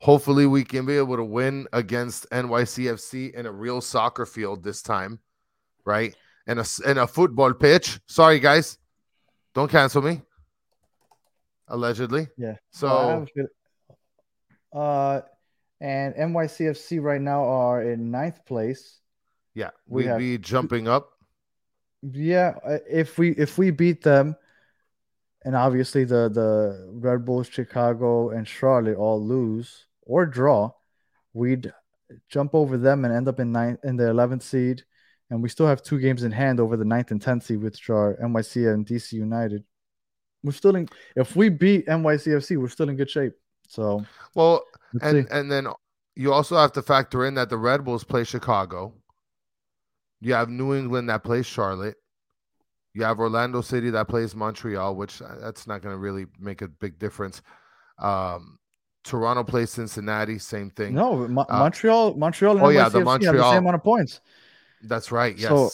[0.00, 4.82] hopefully we can be able to win against NYCFC in a real soccer field this
[4.82, 5.18] time,
[5.84, 6.14] right?
[6.46, 8.00] And a and a football pitch.
[8.06, 8.78] Sorry, guys,
[9.54, 10.22] don't cancel me.
[11.68, 12.28] Allegedly.
[12.36, 12.56] Yeah.
[12.70, 13.46] So Well, I have a feel-
[14.74, 15.20] Uh,
[15.80, 18.98] and NYCFC right now are in ninth place.
[19.54, 21.10] Yeah, we we'd have- be jumping up.
[22.02, 24.34] Yeah, uh, if we if we beat them,
[25.44, 30.72] and obviously the the Red Bulls, Chicago, and Charlotte all lose or draw,
[31.32, 31.72] we'd
[32.28, 34.82] jump over them and end up in ninth in the eleventh seed,
[35.30, 37.88] and we still have two games in hand over the ninth and tenth seed, which
[37.88, 39.62] are NYC and DC United.
[40.42, 40.88] We're still in.
[41.14, 43.34] If we beat NYCFC, we're still in good shape.
[43.68, 44.64] So Well,
[45.00, 45.32] and see.
[45.34, 45.68] and then
[46.16, 48.92] you also have to factor in that the Red Bulls play Chicago.
[50.22, 51.96] You have New England that plays Charlotte.
[52.94, 56.62] You have Orlando City that plays Montreal, which uh, that's not going to really make
[56.62, 57.42] a big difference.
[57.98, 58.58] Um,
[59.02, 60.94] Toronto plays Cincinnati, same thing.
[60.94, 63.82] No, Mo- Uh, Montreal, Montreal, and oh, yeah, the have the Montreal- same amount of
[63.82, 64.20] points.
[64.84, 65.36] That's right.
[65.36, 65.70] Yes, So-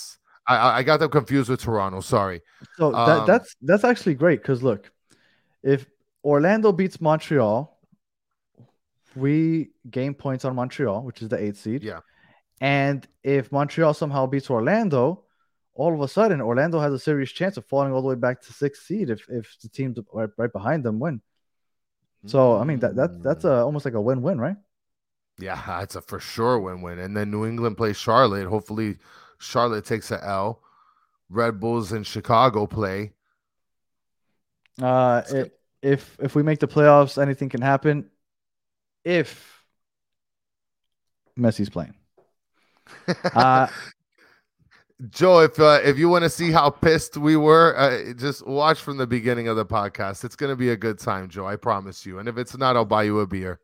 [0.47, 2.01] I I got them confused with Toronto.
[2.01, 2.41] Sorry.
[2.79, 4.91] So that, Um, that's that's actually great because look,
[5.63, 5.85] if
[6.25, 7.79] Orlando beats Montreal,
[9.15, 11.83] we gain points on Montreal, which is the eighth seed.
[11.83, 12.01] Yeah.
[12.61, 15.25] And if Montreal somehow beats Orlando,
[15.75, 18.43] all of a sudden Orlando has a serious chance of falling all the way back
[18.43, 21.21] to sixth seed if if the teams right, right behind them win.
[22.27, 24.57] So I mean that that that's a, almost like a win-win, right?
[25.39, 26.99] Yeah, that's a for sure win-win.
[26.99, 28.49] And then New England plays Charlotte.
[28.49, 28.97] Hopefully,
[29.39, 30.61] Charlotte takes a L.
[31.31, 33.13] Red Bulls and Chicago play.
[34.83, 38.11] Uh, it, if if we make the playoffs, anything can happen.
[39.05, 39.63] If
[41.39, 41.95] Messi's playing.
[43.35, 43.69] Uh,
[45.11, 48.81] Joe, if uh, if you want to see how pissed we were, uh, just watch
[48.81, 50.25] from the beginning of the podcast.
[50.25, 51.47] It's going to be a good time, Joe.
[51.47, 52.19] I promise you.
[52.19, 53.61] And if it's not, I'll buy you a beer.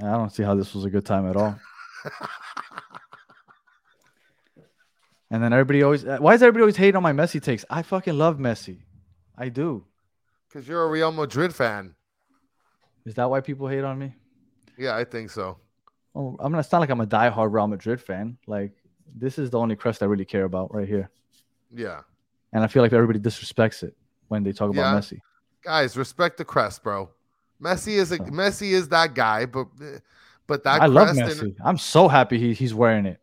[0.00, 1.58] I don't see how this was a good time at all.
[5.30, 7.64] And then everybody always, uh, why is everybody always hating on my Messi takes?
[7.68, 8.78] I fucking love Messi.
[9.36, 9.84] I do.
[10.48, 11.94] Because you're a Real Madrid fan.
[13.04, 14.14] Is that why people hate on me?
[14.78, 15.58] Yeah, I think so.
[16.18, 18.36] Oh, I mean, it's not like I'm a diehard Real Madrid fan.
[18.48, 18.72] Like,
[19.14, 21.08] this is the only crest I really care about right here.
[21.72, 22.00] Yeah,
[22.52, 23.94] And I feel like everybody disrespects it
[24.28, 24.98] when they talk about Yeah.
[24.98, 25.20] Messi.
[25.62, 27.10] guys, respect the crest, bro.
[27.62, 29.68] Messi is a So- Messi is that guy, but
[30.48, 31.40] but that I love Messi.
[31.42, 33.20] and- I'm so happy he, he's wearing it.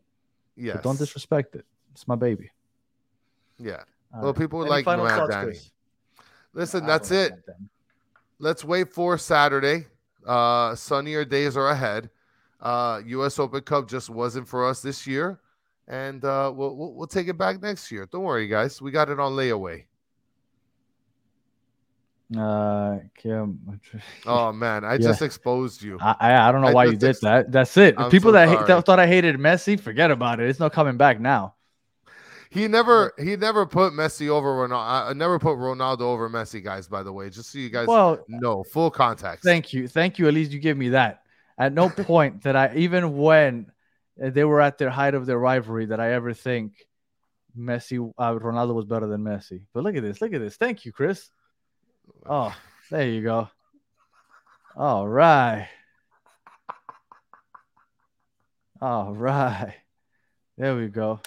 [0.56, 0.74] Yeah.
[0.74, 1.66] But don't disrespect it.
[1.92, 2.50] It's my baby.
[3.58, 3.82] yeah.
[4.14, 4.38] All Well, right.
[4.40, 5.58] people Any like final Danny.
[6.54, 7.32] Listen, that's it.
[8.38, 9.86] let's wait for Saturday.
[10.26, 12.10] Uh, sunnier days are ahead.
[12.60, 13.38] Uh, U.S.
[13.38, 15.40] Open Cup just wasn't for us this year,
[15.88, 18.08] and uh, we'll, we'll we'll take it back next year.
[18.10, 18.80] Don't worry, guys.
[18.80, 19.84] We got it on layaway.
[22.36, 23.80] Uh, Kim,
[24.26, 24.98] Oh man, I Yeah.
[24.98, 25.96] just exposed you.
[26.00, 27.52] I, I I don't know I why you did ex- that.
[27.52, 27.94] That's it.
[27.96, 30.48] I'm People so that, hate, that thought I hated Messi, forget about it.
[30.48, 31.54] It's not coming back now.
[32.50, 35.10] He never he never put Messi over Ronaldo.
[35.10, 36.88] I never put Ronaldo over Messi, guys.
[36.88, 39.44] By the way, just so you guys Well, know, full context.
[39.44, 40.26] thank you, thank you.
[40.26, 41.22] At least you give me that.
[41.58, 43.70] At no point that I, even when
[44.16, 46.72] they were at their height of their rivalry, that I ever think
[47.58, 49.62] Messi, uh, Ronaldo was better than Messi.
[49.72, 50.56] But look at this, look at this.
[50.56, 51.30] Thank you, Chris.
[52.28, 52.54] Oh,
[52.90, 53.48] there you go.
[54.76, 55.68] All right.
[58.80, 59.74] All right.
[60.58, 61.20] There we go.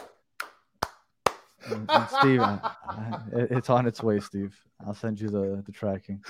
[1.66, 2.42] And, and Steve,
[3.34, 4.56] it- it's on its way, Steve.
[4.86, 6.24] I'll send you the, the tracking.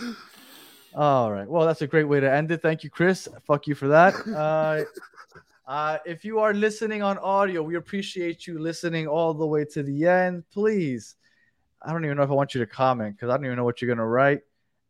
[0.95, 1.47] All right.
[1.47, 2.61] Well, that's a great way to end it.
[2.61, 3.27] Thank you, Chris.
[3.45, 4.13] Fuck you for that.
[4.39, 4.83] Uh,
[5.67, 9.83] uh, if you are listening on audio, we appreciate you listening all the way to
[9.83, 10.43] the end.
[10.49, 11.15] Please,
[11.79, 13.63] I don't even know if I want you to comment because I don't even know
[13.63, 14.41] what you're gonna write.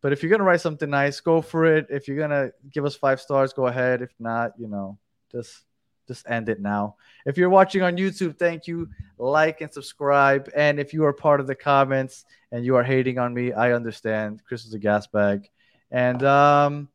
[0.01, 1.87] But if you're gonna write something nice, go for it.
[1.89, 4.01] If you're gonna give us five stars, go ahead.
[4.01, 4.97] If not, you know,
[5.29, 5.65] just
[6.07, 6.95] just end it now.
[7.25, 8.89] If you're watching on YouTube, thank you.
[9.17, 10.49] Like and subscribe.
[10.55, 12.23] And if you are part of the comments
[12.53, 14.41] and you are hating on me, I understand.
[14.47, 15.49] Chris is a gas bag.
[15.91, 16.89] And um,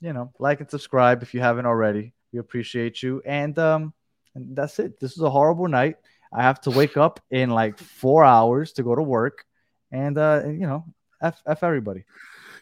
[0.00, 2.12] you know, like and subscribe if you haven't already.
[2.32, 3.22] We appreciate you.
[3.24, 3.92] And um,
[4.34, 5.00] and that's it.
[5.00, 5.96] This is a horrible night.
[6.32, 9.44] I have to wake up in like four hours to go to work.
[9.90, 10.84] And uh, and, you know,
[11.22, 12.04] F, F everybody.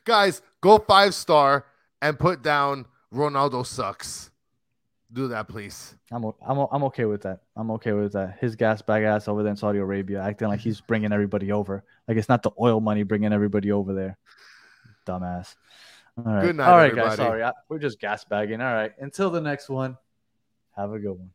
[0.04, 1.66] guys, go five star
[2.00, 4.30] and put down Ronaldo sucks.
[5.12, 5.94] Do that, please.
[6.10, 7.40] I'm I'm I'm okay with that.
[7.56, 8.38] I'm okay with that.
[8.40, 11.84] His gas bag ass over there in Saudi Arabia, acting like he's bringing everybody over.
[12.08, 14.18] Like it's not the oil money bringing everybody over there.
[15.04, 15.56] Dumbass.
[16.16, 16.42] All right.
[16.42, 17.08] Good night, All right, everybody.
[17.08, 17.16] guys.
[17.16, 18.60] Sorry, I, we're just gas bagging.
[18.60, 18.92] All right.
[18.98, 19.96] Until the next one.
[20.76, 21.30] Have a good one.